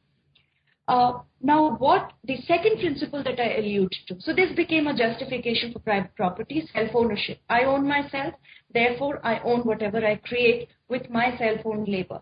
[0.88, 5.72] Uh, now, what the second principle that I allude to, so this became a justification
[5.72, 7.40] for private property, self-ownership.
[7.48, 8.34] I own myself,
[8.74, 12.22] therefore I own whatever I create with my self-owned labor.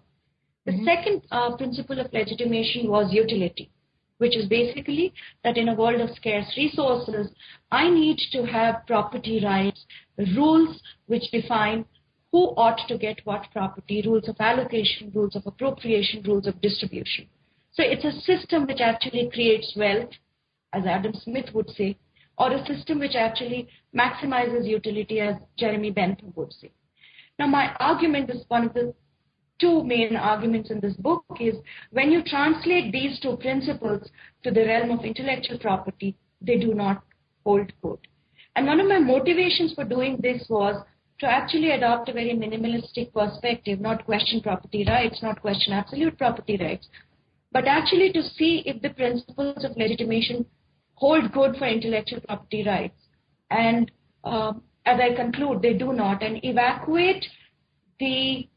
[0.65, 0.83] The mm-hmm.
[0.83, 3.71] second uh, principle of legitimation was utility
[4.17, 7.31] which is basically that in a world of scarce resources,
[7.71, 9.85] I need to have property rights,
[10.35, 11.85] rules which define
[12.31, 17.27] who ought to get what property, rules of allocation, rules of appropriation, rules of distribution.
[17.71, 20.09] So it's a system which actually creates wealth,
[20.73, 21.97] as Adam Smith would say,
[22.37, 26.71] or a system which actually maximizes utility, as Jeremy Bentham would say.
[27.39, 28.93] Now, my argument is one of the
[29.59, 31.55] two main arguments in this book is
[31.91, 34.07] when you translate these two principles
[34.43, 37.03] to the realm of intellectual property, they do not
[37.45, 37.99] hold good.
[38.55, 40.83] And one of my motivations for doing this was
[41.19, 46.57] to actually adopt a very minimalistic perspective, not question property rights, not question absolute property
[46.57, 46.87] rights,
[47.51, 50.45] but actually to see if the principles of legitimation
[50.95, 52.99] hold good for intellectual property rights.
[53.49, 53.91] And
[54.23, 54.53] uh,
[54.85, 57.25] as I conclude, they do not, and evacuate
[57.99, 58.47] the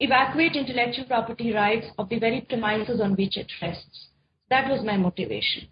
[0.00, 4.08] evacuate intellectual property rights of the very premises on which it rests.
[4.50, 5.68] That was my motivation.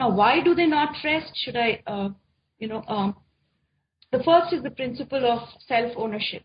[0.00, 1.32] Now, why do they not rest?
[1.34, 2.10] Should I, uh,
[2.58, 3.16] you know, um,
[4.12, 6.42] the first is the principle of self-ownership.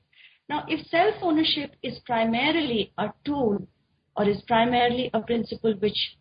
[0.50, 3.68] Now, if self-ownership is primarily a tool
[4.16, 6.18] or is primarily a principle which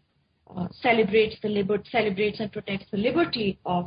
[0.57, 3.87] uh, celebrates the liber- celebrates and protects the liberty of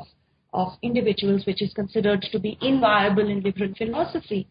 [0.54, 4.48] of individuals, which is considered to be inviolable in liberal philosophy,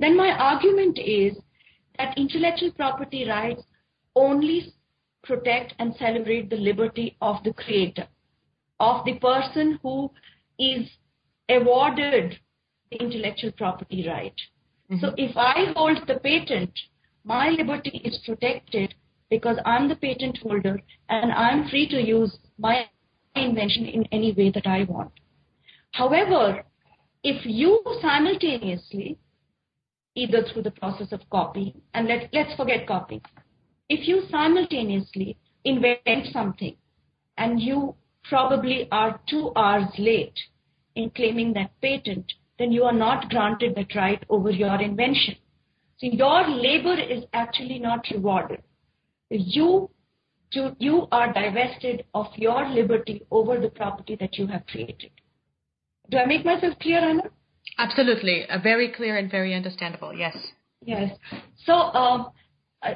[0.00, 1.36] then my argument is
[1.98, 3.62] that intellectual property rights
[4.16, 4.72] only
[5.22, 8.06] protect and celebrate the liberty of the creator,
[8.80, 10.10] of the person who
[10.58, 10.88] is
[11.48, 12.38] awarded
[12.90, 14.34] the intellectual property right.
[14.90, 15.04] Mm-hmm.
[15.04, 16.70] So if I hold the patent,
[17.24, 18.94] my liberty is protected
[19.30, 22.86] because I'm the patent holder and I'm free to use my
[23.34, 25.12] invention in any way that I want.
[25.92, 26.64] However,
[27.22, 29.18] if you simultaneously
[30.14, 33.22] either through the process of copying, and let, let's forget copying.
[33.88, 36.76] If you simultaneously invent something
[37.36, 37.94] and you
[38.28, 40.38] probably are two hours late
[40.94, 45.36] in claiming that patent, then you are not granted that right over your invention.
[45.98, 48.62] So your labor is actually not rewarded.
[49.30, 49.90] You,
[50.78, 55.10] you are divested of your liberty over the property that you have created.
[56.10, 57.22] Do I make myself clear, Anna?
[57.78, 58.44] Absolutely.
[58.48, 60.14] Uh, very clear and very understandable.
[60.14, 60.36] Yes.
[60.84, 61.16] Yes.
[61.64, 62.30] So, um,
[62.82, 62.94] uh,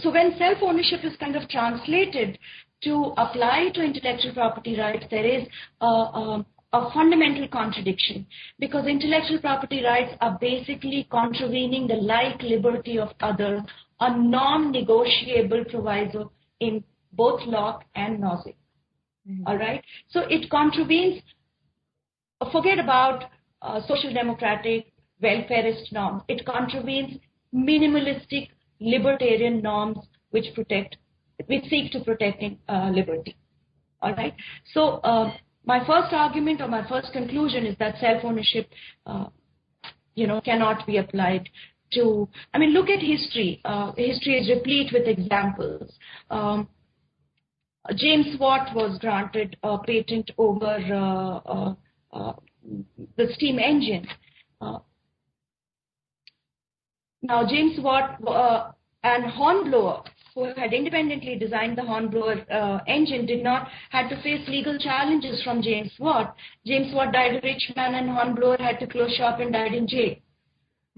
[0.00, 2.38] so when self-ownership is kind of translated
[2.84, 5.46] to apply to intellectual property rights, there is
[5.80, 8.26] a, a, a fundamental contradiction
[8.58, 13.60] because intellectual property rights are basically contravening the like liberty of others,
[14.00, 18.56] a non-negotiable proviso in both Locke and Nozick.
[19.28, 19.46] Mm-hmm.
[19.46, 19.84] All right.
[20.08, 21.22] So it contravenes
[22.50, 23.24] forget about
[23.60, 26.22] uh, social democratic welfareist norms.
[26.28, 27.18] It contravenes
[27.54, 28.48] minimalistic
[28.80, 29.98] libertarian norms
[30.30, 30.96] which protect,
[31.46, 33.36] which seek to protect uh, liberty.
[34.00, 34.34] All right.
[34.72, 35.32] So uh,
[35.64, 38.68] my first argument or my first conclusion is that self-ownership,
[39.06, 39.26] uh,
[40.14, 41.48] you know, cannot be applied
[41.94, 42.28] to.
[42.52, 43.60] I mean, look at history.
[43.64, 45.92] Uh, history is replete with examples.
[46.30, 46.68] Um,
[47.96, 50.76] James Watt was granted a patent over
[51.44, 51.74] uh,
[52.12, 54.06] the steam engine.
[54.60, 54.78] Uh,
[57.22, 58.72] now, James Watt uh,
[59.04, 60.04] and Hornblower,
[60.34, 65.42] who had independently designed the Hornblower uh, engine, did not had to face legal challenges
[65.42, 66.34] from James Watt.
[66.66, 69.86] James Watt died a rich man, and Hornblower had to close shop and died in
[69.86, 70.16] jail.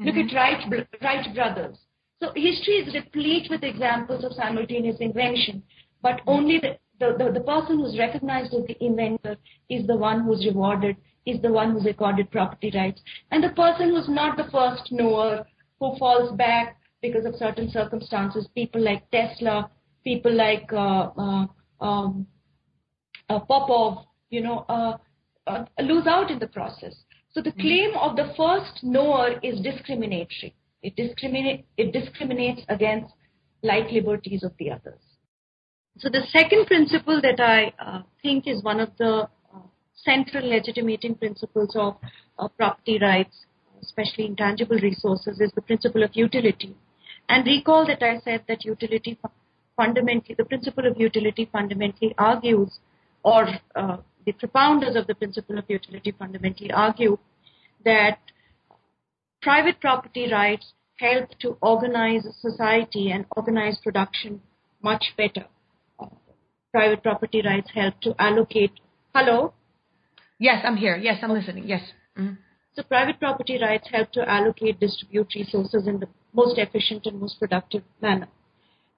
[0.00, 0.04] Mm-hmm.
[0.04, 1.76] Look at Wright, Wright brothers.
[2.20, 5.62] So history is replete with examples of simultaneous invention,
[6.00, 9.36] but only the, the, the, the person who's recognized as the inventor
[9.68, 13.00] is the one who's rewarded, is the one who's recorded property rights.
[13.30, 15.46] And the person who's not the first knower,
[15.80, 19.70] who falls back because of certain circumstances, people like Tesla,
[20.04, 21.46] people like uh, uh,
[21.80, 22.26] um,
[23.28, 24.96] uh, Popov, you know, uh,
[25.46, 26.94] uh, lose out in the process.
[27.32, 27.60] So the mm-hmm.
[27.60, 30.54] claim of the first knower is discriminatory.
[30.82, 33.12] It, discriminate, it discriminates against
[33.62, 35.00] like liberties of the others.
[35.96, 39.58] So the second principle that I uh, think is one of the uh,
[39.94, 41.96] central legitimating principles of
[42.38, 43.46] uh, property rights,
[43.80, 46.74] especially intangible resources, is the principle of utility.
[47.28, 49.18] And recall that I said that utility
[49.76, 52.80] fundamentally, the principle of utility fundamentally argues,
[53.22, 57.18] or uh, the propounders of the principle of utility fundamentally argue
[57.84, 58.18] that
[59.42, 64.40] private property rights help to organize society and organize production
[64.82, 65.46] much better.
[66.74, 68.72] Private property rights help to allocate.
[69.14, 69.54] Hello?
[70.40, 70.96] Yes, I'm here.
[70.96, 71.68] Yes, I'm listening.
[71.68, 71.82] Yes.
[72.18, 72.34] Mm-hmm.
[72.74, 77.38] So private property rights help to allocate, distribute resources in the most efficient and most
[77.38, 78.26] productive manner.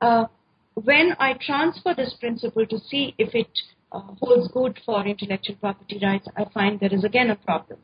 [0.01, 0.24] Uh,
[0.72, 3.51] when I transfer this principle to see if it
[3.93, 7.81] uh, holds good for intellectual property rights, I find there is again a problem.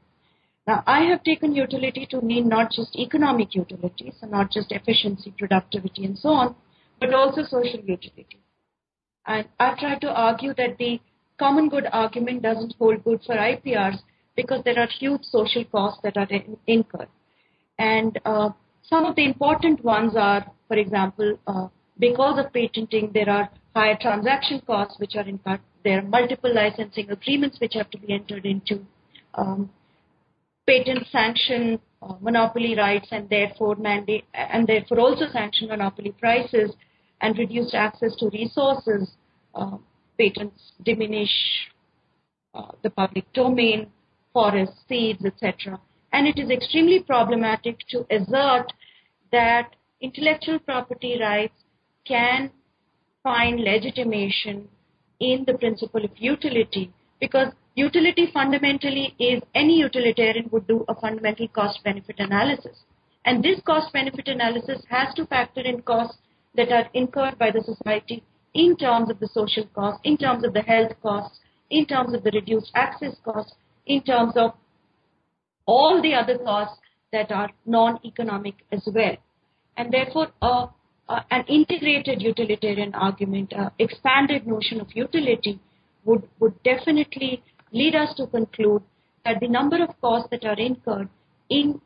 [0.66, 5.34] Now, I have taken utility to mean not just economic utility, so not just efficiency,
[5.36, 6.56] productivity, and so on,
[6.98, 8.41] but also social utility.
[9.26, 11.00] And I've tried to argue that the
[11.38, 13.98] common good argument doesn't hold good for IPRs
[14.36, 17.08] because there are huge social costs that are in- incurred.
[17.78, 18.50] And uh,
[18.82, 21.68] some of the important ones are, for example, uh,
[21.98, 25.60] because of patenting, there are higher transaction costs which are incurred.
[25.84, 28.84] There are multiple licensing agreements which have to be entered into.
[29.34, 29.70] Um,
[30.66, 36.70] patent sanction uh, monopoly rights and therefore mandate and therefore also sanction monopoly prices
[37.22, 39.10] and reduced access to resources.
[39.54, 39.78] Uh,
[40.18, 41.30] patents diminish
[42.54, 43.86] uh, the public domain,
[44.32, 45.80] forests, seeds, etc.
[46.12, 48.72] And it is extremely problematic to assert
[49.30, 51.54] that intellectual property rights
[52.06, 52.50] can
[53.22, 54.68] find legitimation
[55.20, 61.48] in the principle of utility because utility fundamentally is any utilitarian would do a fundamental
[61.48, 62.76] cost benefit analysis.
[63.24, 66.18] And this cost benefit analysis has to factor in costs
[66.54, 68.22] that are incurred by the society
[68.54, 71.38] in terms of the social costs, in terms of the health costs,
[71.70, 73.54] in terms of the reduced access costs,
[73.86, 74.52] in terms of
[75.66, 76.78] all the other costs
[77.12, 79.16] that are non-economic as well.
[79.76, 80.66] And therefore, uh,
[81.08, 85.60] uh, an integrated utilitarian argument, uh, expanded notion of utility
[86.04, 87.42] would, would definitely
[87.72, 88.82] lead us to conclude
[89.24, 91.08] that the number of costs that are incurred
[91.48, 91.80] in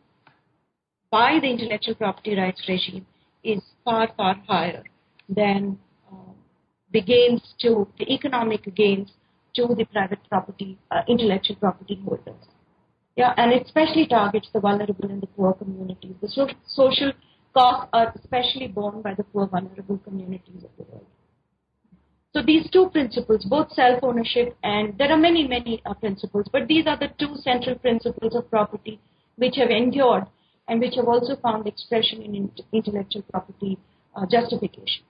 [1.11, 3.07] by the intellectual property rights regime
[3.55, 4.83] is far, far higher
[5.29, 5.79] than
[6.11, 6.33] uh,
[6.93, 9.13] the gains to the economic gains
[9.55, 12.45] to the private property, uh, intellectual property holders.
[13.17, 16.17] Yeah, and it especially targets the vulnerable and the poor communities.
[16.21, 17.13] The so- social
[17.55, 21.07] costs are especially borne by the poor, vulnerable communities of the world.
[22.35, 26.87] So these two principles, both self-ownership and there are many, many uh, principles, but these
[26.87, 29.01] are the two central principles of property
[29.37, 30.27] which have endured
[30.69, 33.79] and which have also found expression in intellectual property
[34.15, 35.07] uh, justifications.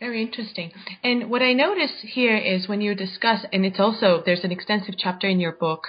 [0.00, 0.70] Very interesting.
[1.02, 4.94] And what I notice here is when you discuss, and it's also, there's an extensive
[4.96, 5.88] chapter in your book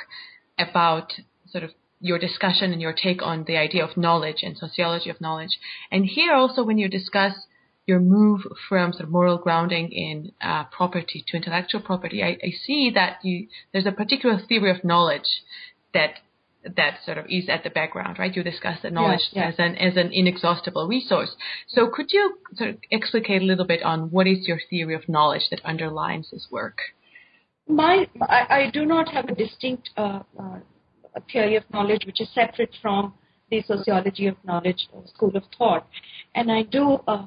[0.57, 1.13] about
[1.47, 5.21] sort of your discussion and your take on the idea of knowledge and sociology of
[5.21, 5.59] knowledge.
[5.91, 7.33] And here also when you discuss
[7.85, 12.51] your move from sort of moral grounding in uh, property to intellectual property, I, I
[12.65, 15.41] see that you there's a particular theory of knowledge
[15.93, 16.19] that
[16.63, 18.35] that sort of is at the background, right?
[18.35, 19.53] You discussed that knowledge yes, yes.
[19.53, 21.35] as an as an inexhaustible resource.
[21.67, 25.07] So could you sort of explicate a little bit on what is your theory of
[25.07, 26.77] knowledge that underlines this work?
[27.67, 30.59] My I, I do not have a distinct uh, uh,
[31.31, 33.13] theory of knowledge which is separate from
[33.49, 35.87] the sociology of knowledge school of thought,
[36.35, 37.25] and I do uh,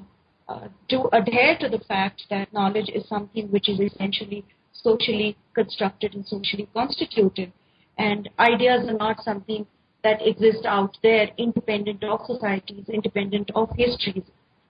[0.48, 6.14] uh, to adhere to the fact that knowledge is something which is essentially socially constructed
[6.14, 7.52] and socially constituted.
[7.98, 9.66] And ideas are not something
[10.02, 14.24] that exist out there independent of societies, independent of histories.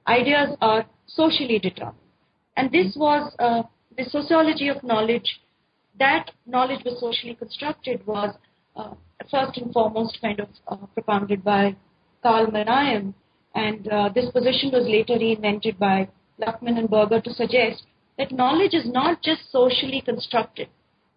[0.07, 1.97] Ideas are socially determined.
[2.57, 3.63] And this was uh,
[3.97, 5.41] the sociology of knowledge.
[5.99, 8.35] That knowledge was socially constructed was
[8.77, 8.95] uh,
[9.31, 11.77] first and foremost kind of uh, propounded by
[12.23, 13.15] Karl Mannheim
[13.55, 16.09] And uh, this position was later reinvented by
[16.41, 17.85] Luckmann and Berger to suggest
[18.19, 20.69] that knowledge is not just socially constructed.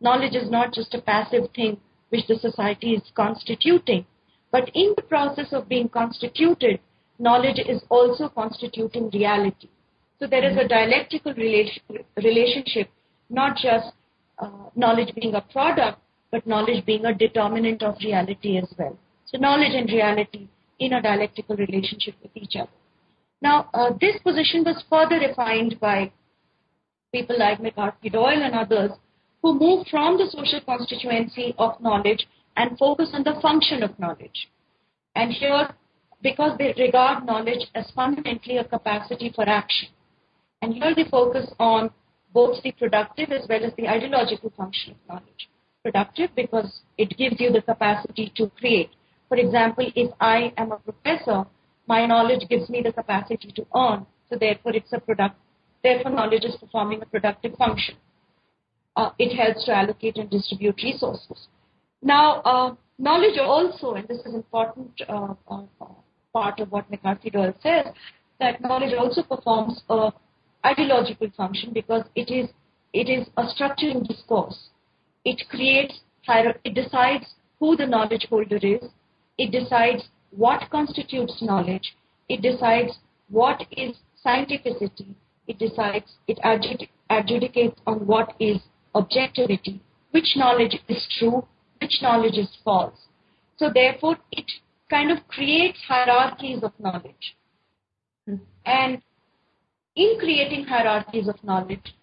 [0.01, 1.80] Knowledge is not just a passive thing
[2.16, 4.05] which the society is constituting,
[4.51, 6.80] but in the process of being constituted,
[7.20, 9.68] knowledge is also constituting reality.
[10.20, 12.89] So there is a dialectical relationship,
[13.30, 13.91] not just
[14.39, 15.99] uh, knowledge being a product,
[16.32, 18.97] but knowledge being a determinant of reality as well.
[19.26, 20.47] So knowledge and reality
[20.80, 22.72] in a dialectical relationship with each other.
[23.41, 26.11] Now, uh, this position was further refined by
[27.11, 28.91] people like McCarthy Doyle and others
[29.45, 32.25] who moved from the social constituency of knowledge
[32.57, 34.49] and focus on the function of knowledge.
[35.15, 35.69] And here,
[36.23, 39.89] because they regard knowledge as fundamentally a capacity for action.
[40.63, 41.91] And here they focus on
[42.33, 45.47] both the productive as well as the ideological function of knowledge.
[45.83, 48.89] Productive because it gives you the capacity to create.
[49.29, 51.45] For example, if I am a professor,
[51.85, 54.07] my knowledge gives me the capacity to earn.
[54.27, 55.35] So therefore, it's a product.
[55.83, 57.97] Therefore, knowledge is performing a productive function.
[58.95, 61.47] Uh, it helps to allocate and distribute resources.
[62.01, 65.63] Now, uh, knowledge also, and this is important uh, uh
[66.33, 67.87] part of what McCarthy Doyle says,
[68.39, 70.11] that knowledge also performs a
[70.65, 72.49] ideological function because it is
[72.93, 74.69] it is a structuring discourse.
[75.23, 77.25] It creates it decides
[77.59, 78.89] who the knowledge holder is.
[79.37, 81.95] It decides what constitutes knowledge.
[82.29, 82.97] It decides
[83.29, 85.13] what is scientificity.
[85.47, 88.57] It decides, it adjudicates on what is
[88.95, 89.81] objectivity,
[90.11, 91.45] which knowledge is true,
[91.81, 92.97] which knowledge is false.
[93.57, 94.49] So therefore, it
[94.89, 97.35] kind of creates hierarchies of knowledge.
[98.65, 99.01] And
[99.95, 101.93] in creating hierarchies of knowledge,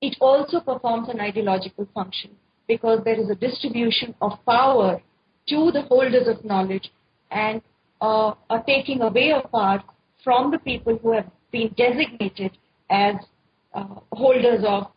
[0.00, 2.30] it also performs an ideological function
[2.66, 5.02] because there is a distribution of power
[5.48, 6.90] to the holders of knowledge
[7.30, 7.60] and
[8.00, 9.82] uh, are taking away of power
[10.24, 12.56] from the people who have been designated
[12.88, 13.16] as
[13.74, 14.90] uh, holders of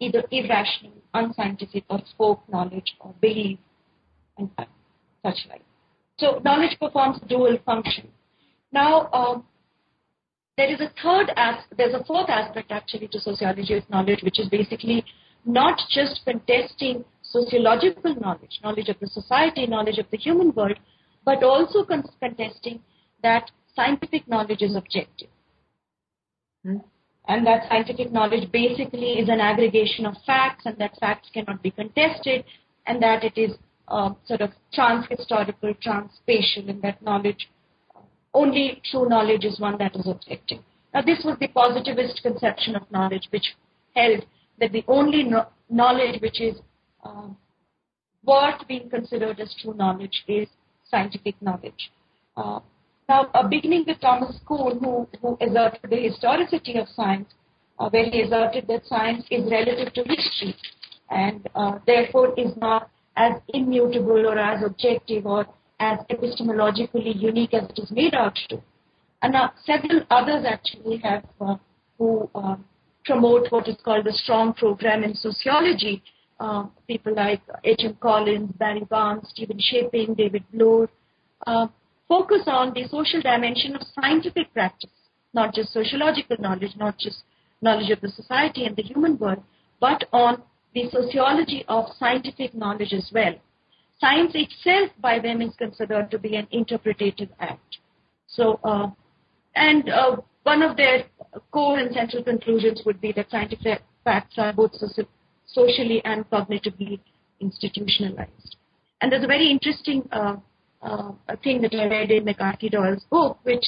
[0.00, 3.58] either irrational, unscientific, or folk knowledge or belief
[4.36, 4.50] and
[5.24, 5.62] such like.
[6.18, 8.08] So knowledge performs dual function.
[8.72, 9.44] Now, um,
[10.56, 14.40] there is a third as there's a fourth aspect actually to sociology of knowledge, which
[14.40, 15.04] is basically
[15.44, 20.78] not just contesting sociological knowledge, knowledge of the society, knowledge of the human world,
[21.24, 22.80] but also contesting
[23.22, 25.28] that scientific knowledge is objective.
[26.64, 26.78] Hmm?
[27.28, 31.70] And that scientific knowledge basically is an aggregation of facts, and that facts cannot be
[31.70, 32.44] contested,
[32.86, 33.52] and that it is
[33.88, 37.50] uh, sort of trans-historical, trans-spatial, and that knowledge,
[38.32, 40.60] only true knowledge is one that is objective.
[40.94, 43.54] Now, this was the positivist conception of knowledge, which
[43.94, 44.24] held
[44.58, 46.56] that the only no- knowledge which is
[47.04, 47.28] uh,
[48.24, 50.48] worth being considered as true knowledge is
[50.90, 51.90] scientific knowledge.
[52.36, 52.60] Uh,
[53.08, 57.28] now, uh, beginning with Thomas Kuhn, who, who asserted the historicity of science,
[57.78, 60.54] uh, where he asserted that science is relative to history
[61.10, 65.46] and uh, therefore is not as immutable or as objective or
[65.80, 68.60] as epistemologically unique as it is made out to.
[69.22, 71.56] And now several others actually have uh,
[71.98, 72.56] who uh,
[73.04, 76.02] promote what is called the strong program in sociology,
[76.38, 77.96] uh, people like H.M.
[78.00, 80.88] Collins, Barry Barnes, Stephen Shapin, David Bloor,
[81.46, 81.66] uh,
[82.08, 84.90] focus on the social dimension of scientific practice,
[85.34, 87.22] not just sociological knowledge, not just
[87.60, 89.42] knowledge of the society and the human world,
[89.80, 90.42] but on
[90.74, 93.34] the sociology of scientific knowledge as well.
[94.00, 97.78] Science itself by them is considered to be an interpretative act.
[98.26, 98.88] So, uh,
[99.56, 101.04] and uh, one of their
[101.50, 104.72] core and central conclusions would be that scientific facts are both
[105.46, 107.00] socially and cognitively
[107.40, 108.56] institutionalized.
[109.00, 110.36] And there's a very interesting uh,
[110.82, 113.64] uh, a thing that I read in McCarthy Doyle's book, which,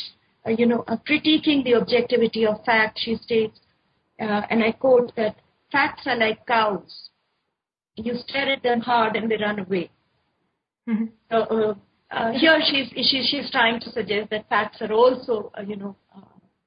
[0.47, 3.59] uh, you know, uh, critiquing the objectivity of facts, she states,
[4.21, 5.37] uh, and I quote, that
[5.73, 7.11] facts are like cows.
[7.97, 9.91] You stare at them hard and they run away.
[10.89, 11.07] Mm-hmm.
[11.31, 11.77] So
[12.11, 15.97] uh, here she's, she, she's trying to suggest that facts are also, you know,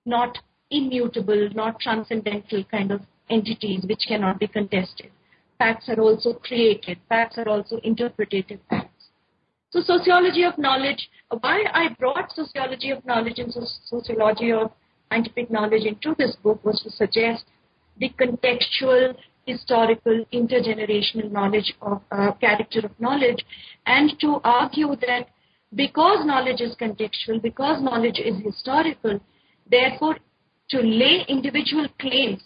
[0.06, 0.38] not
[0.70, 5.12] immutable, not transcendental kind of entities which cannot be contested.
[5.58, 6.98] Facts are also created.
[7.08, 8.93] Facts are also interpretative acts.
[9.74, 11.10] So sociology of knowledge,
[11.40, 13.52] why I brought sociology of knowledge and
[13.86, 14.72] sociology of
[15.10, 17.46] scientific knowledge into this book was to suggest
[17.98, 19.16] the contextual,
[19.48, 23.44] historical, intergenerational knowledge of uh, character of knowledge
[23.88, 25.30] and to argue that
[25.74, 29.20] because knowledge is contextual, because knowledge is historical,
[29.72, 30.18] therefore
[30.70, 32.44] to lay individual claims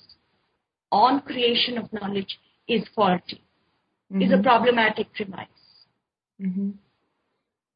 [0.93, 3.43] on creation of knowledge is faulty,
[4.09, 4.21] mm-hmm.
[4.21, 4.43] is a mm-hmm.
[4.43, 5.49] problematic premise.
[6.41, 6.69] Mm-hmm.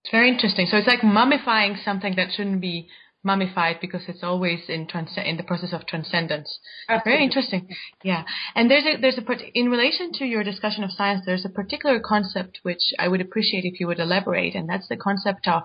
[0.04, 0.68] It's very interesting.
[0.68, 2.88] So it's like mummifying something that shouldn't be
[3.24, 6.60] mummified because it's always in trans- in the process of transcendence.
[6.90, 7.12] Absolutely.
[7.12, 7.76] Very interesting.
[8.04, 8.24] Yeah,
[8.56, 12.00] and there's a there's a in relation to your discussion of science, there's a particular
[12.00, 15.64] concept which I would appreciate if you would elaborate, and that's the concept of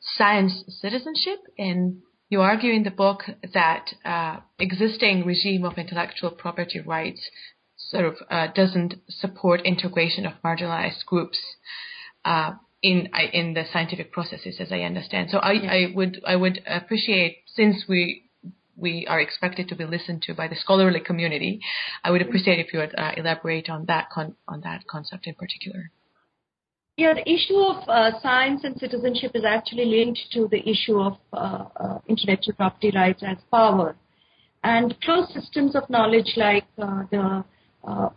[0.00, 1.40] science citizenship.
[1.58, 7.30] And you argue in the book that uh, existing regime of intellectual property rights
[7.76, 11.38] sort of uh, doesn't support integration of marginalized groups.
[12.24, 12.52] Uh,
[12.82, 15.30] in in the scientific processes, as I understand.
[15.30, 18.26] So I, I would I would appreciate since we
[18.76, 21.60] we are expected to be listened to by the scholarly community,
[22.04, 25.34] I would appreciate if you would uh, elaborate on that con- on that concept in
[25.34, 25.90] particular.
[26.98, 31.18] Yeah, the issue of uh, science and citizenship is actually linked to the issue of
[31.32, 33.96] uh, uh intellectual property rights as power.
[34.62, 37.44] And closed systems of knowledge like uh, the
[37.86, 38.08] uh,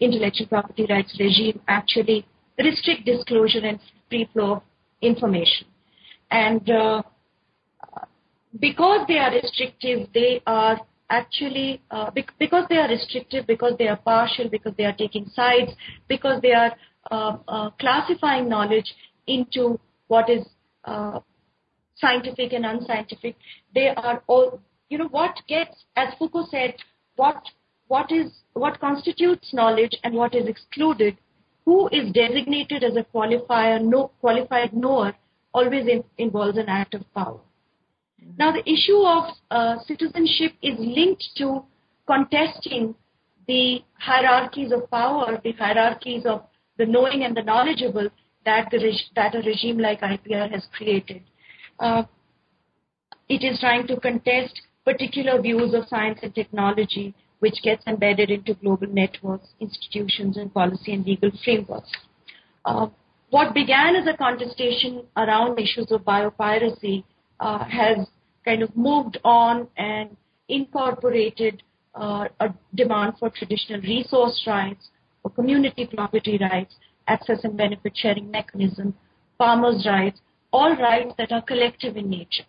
[0.00, 2.26] intellectual property rights regime actually
[2.58, 3.78] restrict disclosure and
[4.08, 4.62] free flow of
[5.02, 5.66] information.
[6.30, 7.02] And uh,
[8.60, 10.80] because they are restrictive, they are
[11.10, 15.72] actually, uh, because they are restrictive, because they are partial, because they are taking sides,
[16.08, 16.72] because they are
[17.10, 18.94] uh, uh classifying knowledge
[19.26, 19.78] into
[20.08, 20.46] what is
[20.84, 21.20] uh,
[21.96, 23.36] scientific and unscientific,
[23.74, 26.74] they are all, you know, what gets, as Foucault said,
[27.16, 27.42] what
[27.88, 31.16] what is what constitutes knowledge and what is excluded
[31.64, 35.14] who is designated as a qualifier, no, qualified knower
[35.52, 37.40] always in, involves an act of power.
[38.22, 38.32] Mm-hmm.
[38.36, 41.62] Now, the issue of uh, citizenship is linked to
[42.06, 42.94] contesting
[43.46, 46.44] the hierarchies of power, the hierarchies of
[46.76, 48.08] the knowing and the knowledgeable
[48.44, 51.22] that, the reg- that a regime like IPR has created.
[51.78, 52.04] Uh,
[53.28, 57.14] it is trying to contest particular views of science and technology
[57.44, 61.92] which gets embedded into global networks, institutions, and policy and legal frameworks.
[62.64, 62.86] Uh,
[63.28, 67.04] what began as a contestation around issues of biopiracy
[67.40, 67.98] uh, has
[68.46, 70.16] kind of moved on and
[70.48, 71.62] incorporated
[71.94, 74.88] uh, a demand for traditional resource rights,
[75.20, 76.74] for community property rights,
[77.08, 78.94] access and benefit sharing mechanism,
[79.36, 80.18] farmers' rights,
[80.50, 82.48] all rights that are collective in nature.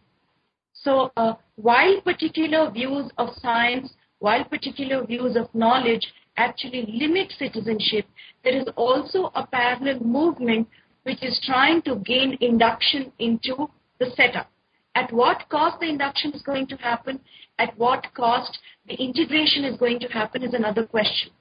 [0.73, 6.07] So uh, while particular views of science while particular views of knowledge
[6.37, 8.05] actually limit citizenship,
[8.43, 10.67] there is also a parallel movement
[11.03, 14.49] which is trying to gain induction into the setup.
[14.95, 17.19] At what cost the induction is going to happen,
[17.59, 18.57] at what cost
[18.87, 21.31] the integration is going to happen is another question.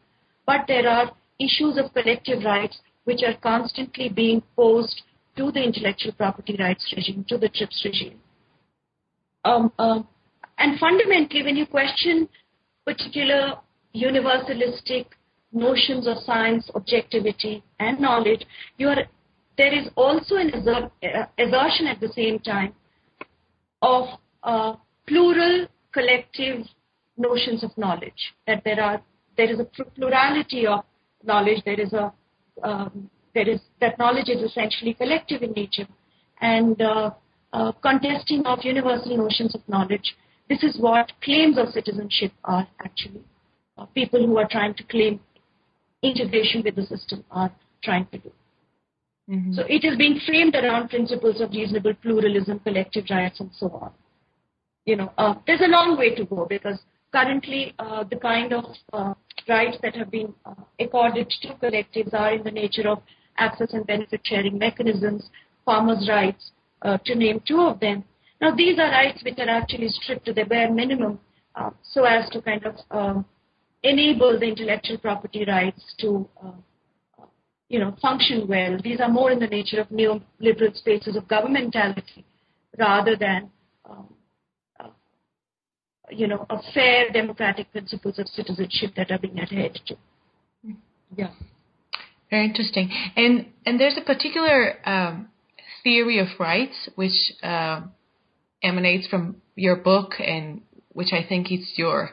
[0.46, 5.02] But there are issues of collective rights which are constantly being posed
[5.36, 8.20] to the intellectual property rights regime, to the TRIPS regime.
[9.44, 10.00] Um, uh,
[10.58, 12.28] and fundamentally, when you question
[12.84, 13.54] particular
[13.94, 15.06] universalistic
[15.52, 18.44] notions of science, objectivity, and knowledge,
[18.80, 18.96] are,
[19.56, 20.52] there is also an
[21.38, 22.74] assertion at the same time
[23.82, 24.08] of
[24.42, 24.74] uh,
[25.06, 26.66] plural collective
[27.16, 28.34] notions of knowledge.
[28.46, 29.00] That there are
[29.36, 30.84] there is a plurality of
[31.22, 31.62] knowledge.
[31.64, 32.12] There is a
[32.62, 35.86] um, there is that knowledge is essentially collective in nature,
[36.40, 37.10] and uh,
[37.52, 40.14] uh, contesting of universal notions of knowledge
[40.48, 43.22] this is what claims of citizenship are actually.
[43.76, 45.18] Uh, people who are trying to claim
[46.02, 47.50] integration with the system are
[47.82, 48.32] trying to do.
[49.28, 49.54] Mm-hmm.
[49.54, 53.90] So it is being framed around principles of reasonable pluralism, collective rights, and so on.
[54.84, 56.78] You know, uh, there's a long way to go because
[57.10, 59.14] currently uh, the kind of uh,
[59.48, 63.02] rights that have been uh, accorded to collectives are in the nature of
[63.38, 65.30] access and benefit sharing mechanisms,
[65.64, 66.50] farmers' rights,
[66.82, 68.04] uh, to name two of them.
[68.40, 71.18] Now, these are rights which are actually stripped to the bare minimum
[71.54, 73.24] uh, so as to kind of um,
[73.82, 76.52] enable the intellectual property rights to, uh,
[77.20, 77.26] uh,
[77.68, 78.78] you know, function well.
[78.82, 82.24] These are more in the nature of neoliberal spaces of governmentality
[82.78, 83.50] rather than,
[83.88, 84.08] um,
[84.80, 84.88] uh,
[86.10, 89.96] you know, a fair democratic principles of citizenship that are being adhered to.
[91.16, 91.30] Yeah.
[92.30, 92.90] Very interesting.
[93.16, 95.28] And and there's a particular um,
[95.84, 97.82] theory of rights which uh,
[98.64, 100.62] emanates from your book and
[100.92, 102.10] which I think is your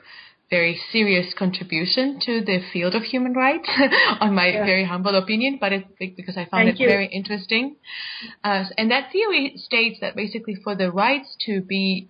[0.51, 3.69] very serious contribution to the field of human rights,
[4.19, 4.65] on my yeah.
[4.65, 5.87] very humble opinion, but it's
[6.17, 6.89] because I found Thank it you.
[6.89, 7.77] very interesting.
[8.43, 12.09] Uh, and that theory states that basically for the rights to be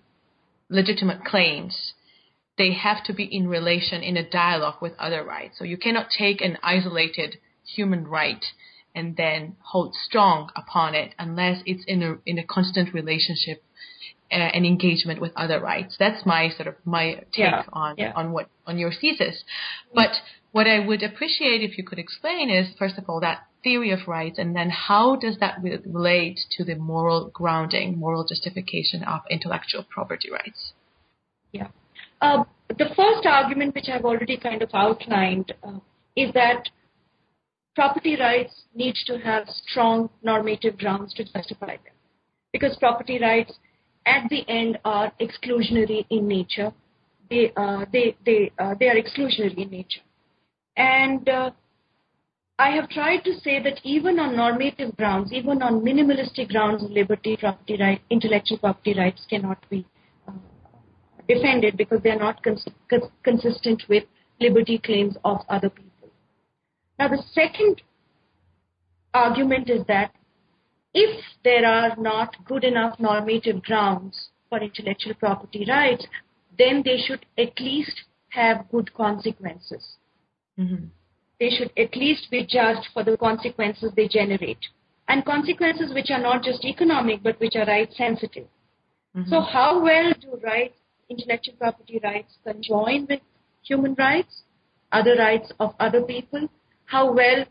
[0.68, 1.92] legitimate claims,
[2.58, 5.54] they have to be in relation in a dialogue with other rights.
[5.58, 8.44] So you cannot take an isolated human right
[8.94, 13.62] and then hold strong upon it unless it's in a in a constant relationship
[14.32, 15.96] and engagement with other rights.
[15.98, 18.12] That's my sort of my take Yeah, on yeah.
[18.14, 19.44] on what on your thesis.
[19.94, 20.10] But
[20.52, 24.00] what I would appreciate if you could explain is first of all that theory of
[24.08, 29.84] rights, and then how does that relate to the moral grounding, moral justification of intellectual
[29.88, 30.72] property rights?
[31.52, 31.68] Yeah.
[32.20, 35.78] Uh, the first argument, which I've already kind of outlined, uh,
[36.16, 36.68] is that
[37.74, 41.94] property rights need to have strong normative grounds to justify them.
[42.52, 43.52] Because property rights,
[44.06, 46.72] at the end, are exclusionary in nature.
[47.30, 50.00] They, uh, they, they, uh, they are exclusionary in nature.
[50.76, 51.50] And uh,
[52.58, 57.36] I have tried to say that even on normative grounds, even on minimalistic grounds liberty,
[57.36, 59.86] property right, intellectual property rights cannot be
[60.28, 60.32] uh,
[61.28, 64.04] defended because they are not cons- cons- consistent with
[64.40, 66.10] liberty claims of other people.
[66.98, 67.82] Now, the second
[69.14, 70.12] argument is that
[70.94, 76.06] if there are not good enough normative grounds for intellectual property rights,
[76.58, 79.96] then they should at least have good consequences.
[80.58, 80.86] Mm-hmm.
[81.40, 84.58] They should at least be judged for the consequences they generate.
[85.08, 88.46] And consequences which are not just economic but which are right sensitive.
[89.16, 89.28] Mm-hmm.
[89.28, 90.76] So, how well do rights,
[91.10, 93.20] intellectual property rights, conjoin with
[93.62, 94.42] human rights,
[94.92, 96.48] other rights of other people?
[96.84, 97.44] How well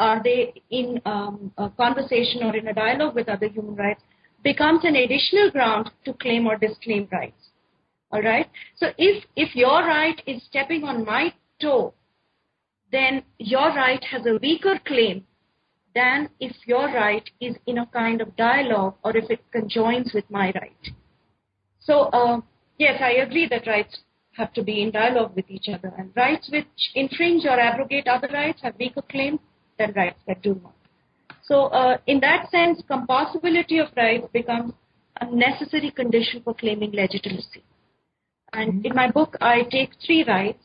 [0.00, 4.02] are they in um, a conversation or in a dialogue with other human rights?
[4.42, 7.50] Becomes an additional ground to claim or disclaim rights.
[8.10, 8.48] All right.
[8.76, 11.94] So, if if your right is stepping on my toe,
[12.92, 15.24] then your right has a weaker claim
[15.94, 20.28] than if your right is in a kind of dialogue or if it conjoins with
[20.28, 20.88] my right.
[21.80, 22.40] So, uh,
[22.78, 23.98] yes, I agree that rights
[24.36, 28.28] have to be in dialogue with each other, and rights which infringe or abrogate other
[28.32, 29.38] rights have weaker claim
[29.78, 30.74] than rights that do not.
[31.42, 34.72] So, uh, in that sense, compossibility of rights becomes
[35.20, 37.62] a necessary condition for claiming legitimacy.
[38.52, 40.62] And in my book, I take three rights,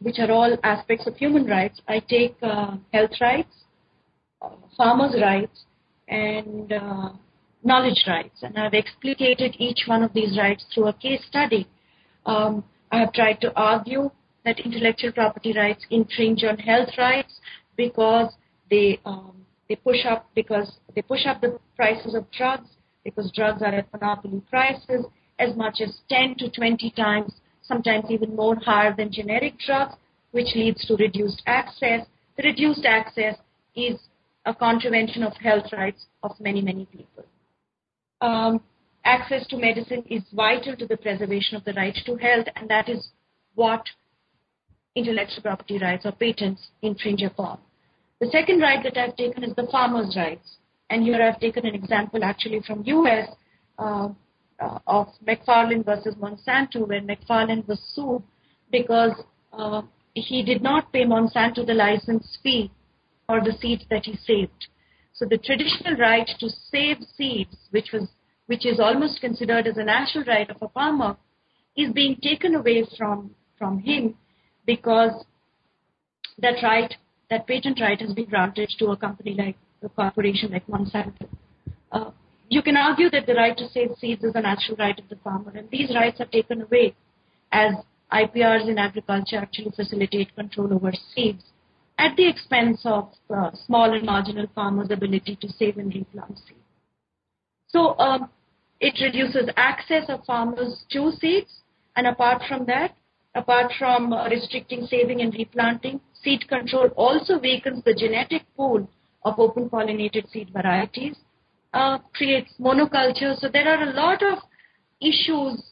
[0.00, 1.80] which are all aspects of human rights.
[1.88, 3.54] I take uh, health rights,
[4.42, 5.64] uh, farmers' rights,
[6.08, 7.10] and uh,
[7.62, 8.42] knowledge rights.
[8.42, 11.66] And I've explicated each one of these rights through a case study.
[12.26, 14.10] Um, I have tried to argue
[14.44, 17.40] that intellectual property rights infringe on health rights
[17.76, 18.32] because
[18.70, 22.68] they um, they push up because they push up the prices of drugs
[23.04, 25.04] because drugs are at monopoly prices
[25.38, 29.94] as much as 10 to 20 times, sometimes even more higher than generic drugs,
[30.32, 32.06] which leads to reduced access.
[32.36, 33.36] The reduced access
[33.76, 33.98] is
[34.46, 37.24] a contravention of health rights of many, many people.
[38.20, 38.60] Um,
[39.04, 42.88] access to medicine is vital to the preservation of the right to health, and that
[42.88, 43.08] is
[43.54, 43.84] what
[44.96, 47.58] intellectual property rights or patents infringe upon.
[48.20, 50.56] The second right that I've taken is the farmer's rights.
[50.90, 53.28] And here I've taken an example actually from US
[53.78, 54.08] uh,
[54.60, 58.22] uh, of McFarling versus Monsanto, where McFarling was sued
[58.70, 59.12] because
[59.52, 59.82] uh,
[60.14, 62.70] he did not pay Monsanto the license fee
[63.26, 64.68] for the seeds that he saved.
[65.12, 68.08] So the traditional right to save seeds, which was
[68.46, 71.16] which is almost considered as a natural right of a farmer,
[71.76, 74.16] is being taken away from from him
[74.66, 75.24] because
[76.38, 76.92] that right,
[77.30, 81.28] that patent right, has been granted to a company like a corporation like Monsanto.
[81.92, 82.10] Uh,
[82.48, 85.16] you can argue that the right to save seeds is a natural right of the
[85.16, 86.94] farmer, and these rights are taken away
[87.52, 87.74] as
[88.12, 91.42] IPRs in agriculture actually facilitate control over seeds
[91.98, 96.60] at the expense of uh, small and marginal farmers' ability to save and replant seeds.
[97.68, 98.30] So um,
[98.80, 101.60] it reduces access of farmers to seeds,
[101.96, 102.94] and apart from that,
[103.34, 108.88] apart from uh, restricting saving and replanting, seed control also weakens the genetic pool
[109.24, 111.16] of open pollinated seed varieties,
[111.72, 113.36] uh, creates monoculture.
[113.38, 114.38] So there are a lot of
[115.00, 115.62] issues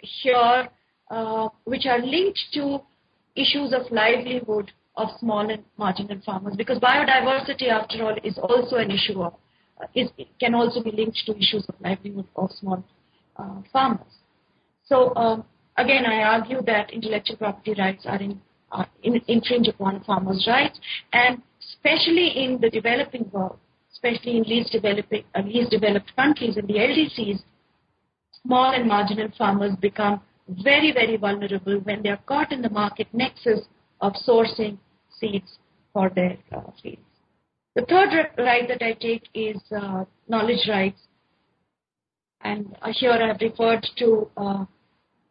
[0.00, 0.68] here
[1.10, 2.80] uh, which are linked to
[3.36, 8.90] issues of livelihood of small and marginal farmers because biodiversity after all is also an
[8.90, 9.34] issue of
[9.80, 10.08] uh, is,
[10.38, 12.84] can also be linked to issues of livelihood of small
[13.36, 14.12] uh, farmers.
[14.84, 15.44] So um,
[15.80, 18.40] again, I argue that intellectual property rights are in,
[18.72, 20.78] uh, in, infringe upon farmers' rights,
[21.12, 23.58] and especially in the developing world,
[23.92, 27.42] especially in least developing, uh, least developed countries in the LDCs,
[28.42, 33.06] small and marginal farmers become very, very vulnerable when they are caught in the market
[33.12, 33.60] nexus
[34.00, 34.78] of sourcing
[35.18, 35.58] seeds
[35.92, 37.00] for their uh, fields.
[37.76, 41.00] The third right that I take is uh, knowledge rights.
[42.42, 44.64] And here I have referred to, uh,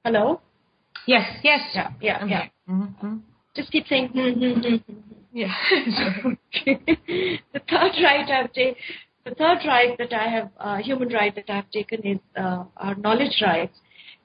[0.04, 0.42] hello?
[1.08, 1.62] Yes, yes.
[1.74, 2.30] Yeah, yeah, Okay.
[2.32, 2.46] yeah.
[2.70, 3.18] Mm-hmm.
[3.56, 5.20] Just keep saying, hmm, hmm, hmm, hmm, hmm.
[5.34, 5.54] Yeah.
[6.26, 6.80] Okay.
[7.54, 8.76] the third right I've ta-
[9.26, 12.64] The third right that I have, uh, human right that I have taken is uh,
[12.78, 13.78] our knowledge rights,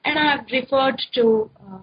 [0.05, 1.79] and I have referred to uh,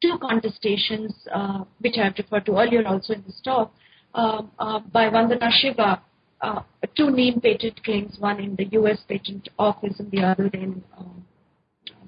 [0.00, 3.72] two contestations, uh, which I have referred to earlier also in this talk,
[4.14, 6.00] um, uh, by Vandana Shiva,
[6.40, 6.60] uh,
[6.96, 8.98] two neem patent claims, one in the U.S.
[9.08, 11.24] Patent Office and the other in um,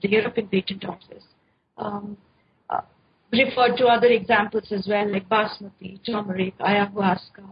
[0.03, 1.24] the European Patent Office.
[1.76, 2.16] Um,
[3.32, 7.44] referred to other examples as well, like basmati, turmeric, ayahuasca,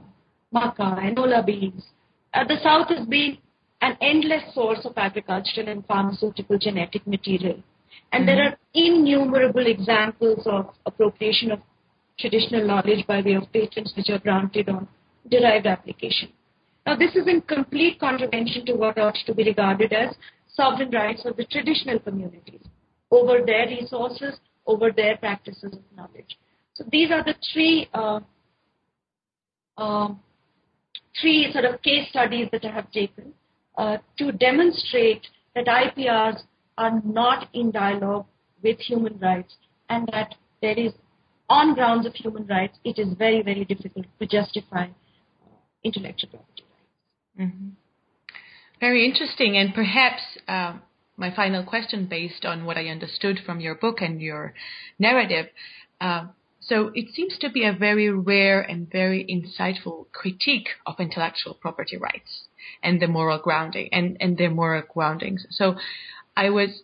[0.54, 1.84] maca, enola beans,
[2.32, 3.38] uh, the South has been
[3.80, 7.62] an endless source of agricultural and pharmaceutical genetic material.
[8.12, 8.26] And mm-hmm.
[8.26, 11.60] there are innumerable examples of appropriation of
[12.18, 14.88] traditional knowledge by way of patents which are granted on
[15.30, 16.30] derived application.
[16.86, 20.14] Now, this is in complete contravention to what ought to be regarded as
[20.54, 22.62] sovereign rights of the traditional communities
[23.10, 26.38] over their resources, over their practices of knowledge.
[26.74, 28.20] So these are the three uh,
[29.76, 30.08] uh,
[31.20, 33.32] three sort of case studies that I have taken
[33.76, 36.42] uh, to demonstrate that IPRs
[36.78, 38.26] are not in dialogue
[38.62, 39.54] with human rights
[39.88, 40.92] and that there is,
[41.48, 46.64] on grounds of human rights, it is very, very difficult to justify uh, intellectual property
[46.70, 47.52] rights.
[47.52, 47.68] Mm-hmm.
[48.84, 50.74] Very interesting, and perhaps uh,
[51.16, 54.52] my final question, based on what I understood from your book and your
[54.98, 55.46] narrative,
[56.02, 56.26] uh,
[56.60, 61.96] so it seems to be a very rare and very insightful critique of intellectual property
[61.96, 62.42] rights
[62.82, 65.46] and the moral grounding and, and their moral groundings.
[65.48, 65.76] So
[66.36, 66.82] I was,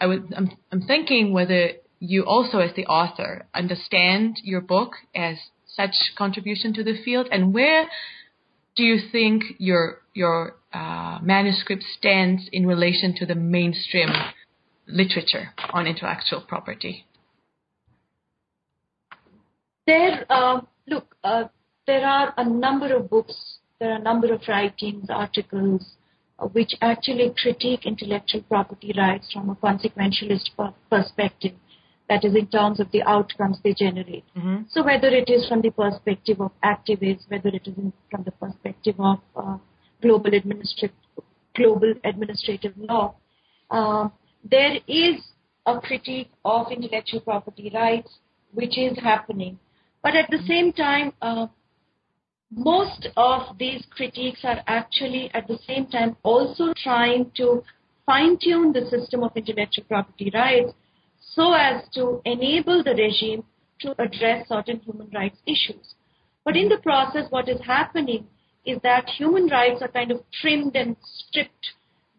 [0.00, 5.36] I was, I'm, I'm thinking whether you also as the author understand your book as
[5.66, 7.90] such contribution to the field and where
[8.74, 14.08] do you think your, your uh, manuscript stands in relation to the mainstream
[14.86, 17.06] literature on intellectual property?
[19.86, 21.44] There, uh, look, uh,
[21.86, 25.96] there are a number of books, there are a number of writings, articles,
[26.38, 30.50] uh, which actually critique intellectual property rights from a consequentialist
[30.90, 31.52] perspective.
[32.08, 34.24] That is, in terms of the outcomes they generate.
[34.36, 34.64] Mm-hmm.
[34.68, 38.32] So, whether it is from the perspective of activists, whether it is in, from the
[38.32, 39.56] perspective of uh,
[40.02, 40.96] global, administrative,
[41.56, 43.14] global administrative law,
[43.70, 44.08] uh,
[44.44, 45.20] there is
[45.66, 48.18] a critique of intellectual property rights
[48.52, 49.58] which is happening.
[50.02, 51.46] But at the same time, uh,
[52.50, 57.62] most of these critiques are actually at the same time also trying to
[58.04, 60.72] fine tune the system of intellectual property rights
[61.34, 63.44] so as to enable the regime
[63.80, 65.94] to address certain human rights issues.
[66.44, 68.26] But in the process, what is happening
[68.64, 71.66] is that human rights are kind of trimmed and stripped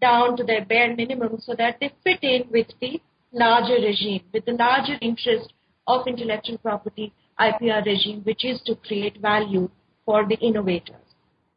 [0.02, 4.46] down to their bare minimum so that they fit in with the larger regime, with
[4.46, 5.54] the larger interest
[5.88, 9.70] of intellectual property IPR regime, which is to create value
[10.06, 10.96] for the innovators.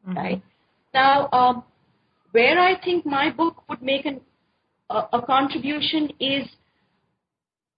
[0.06, 0.16] Mm-hmm.
[0.16, 0.42] Right
[0.94, 1.64] now, um,
[2.30, 4.20] where I think my book would make an,
[4.88, 6.46] uh, a contribution is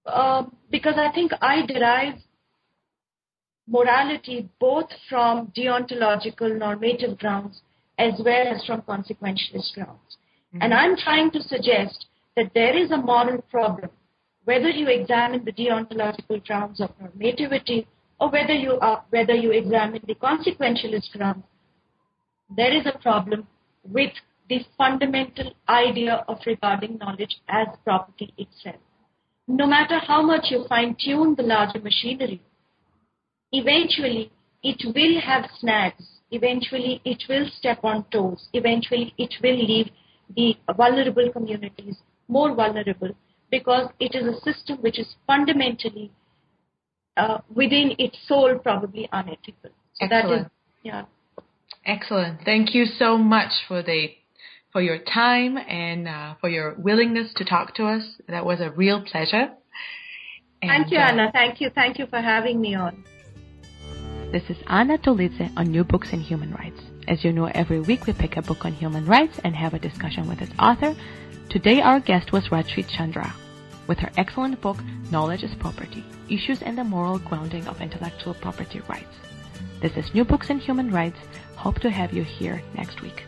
[0.06, 2.14] uh, because I think I derive
[3.68, 7.60] morality both from deontological normative grounds
[7.98, 10.16] as well as from consequentialist grounds.
[10.54, 10.62] Mm-hmm.
[10.62, 12.06] And I'm trying to suggest
[12.36, 13.90] that there is a moral problem
[14.48, 17.86] whether you examine the deontological grounds of normativity
[18.18, 21.44] or whether you are, whether you examine the consequentialist grounds,
[22.56, 23.46] there is a problem
[23.84, 24.10] with
[24.48, 28.80] the fundamental idea of regarding knowledge as property itself.
[29.46, 32.40] No matter how much you fine tune the larger machinery,
[33.52, 34.30] eventually
[34.62, 36.04] it will have snags.
[36.30, 38.48] Eventually it will step on toes.
[38.52, 39.90] Eventually it will leave
[40.36, 41.96] the vulnerable communities
[42.28, 43.10] more vulnerable
[43.50, 46.12] because it is a system which is fundamentally
[47.16, 49.70] uh, within its soul probably unethical.
[49.94, 50.28] So Excellent.
[50.28, 50.46] That is,
[50.82, 51.04] yeah.
[51.86, 52.40] Excellent.
[52.44, 54.08] Thank you so much for the
[54.70, 58.02] for your time and uh, for your willingness to talk to us.
[58.28, 59.48] That was a real pleasure.
[60.60, 61.30] And, Thank you, uh, Anna.
[61.32, 61.70] Thank you.
[61.74, 63.02] Thank you for having me on.
[64.30, 66.82] This is Anna Tolidze on New Books in Human Rights.
[67.08, 69.78] As you know, every week we pick a book on human rights and have a
[69.78, 70.94] discussion with its author.
[71.48, 73.32] Today our guest was Rajshri Chandra
[73.86, 74.76] with her excellent book
[75.10, 79.16] Knowledge is Property: Issues and the Moral Grounding of Intellectual Property Rights.
[79.80, 81.20] This is New Books in Human Rights.
[81.56, 83.24] Hope to have you here next week.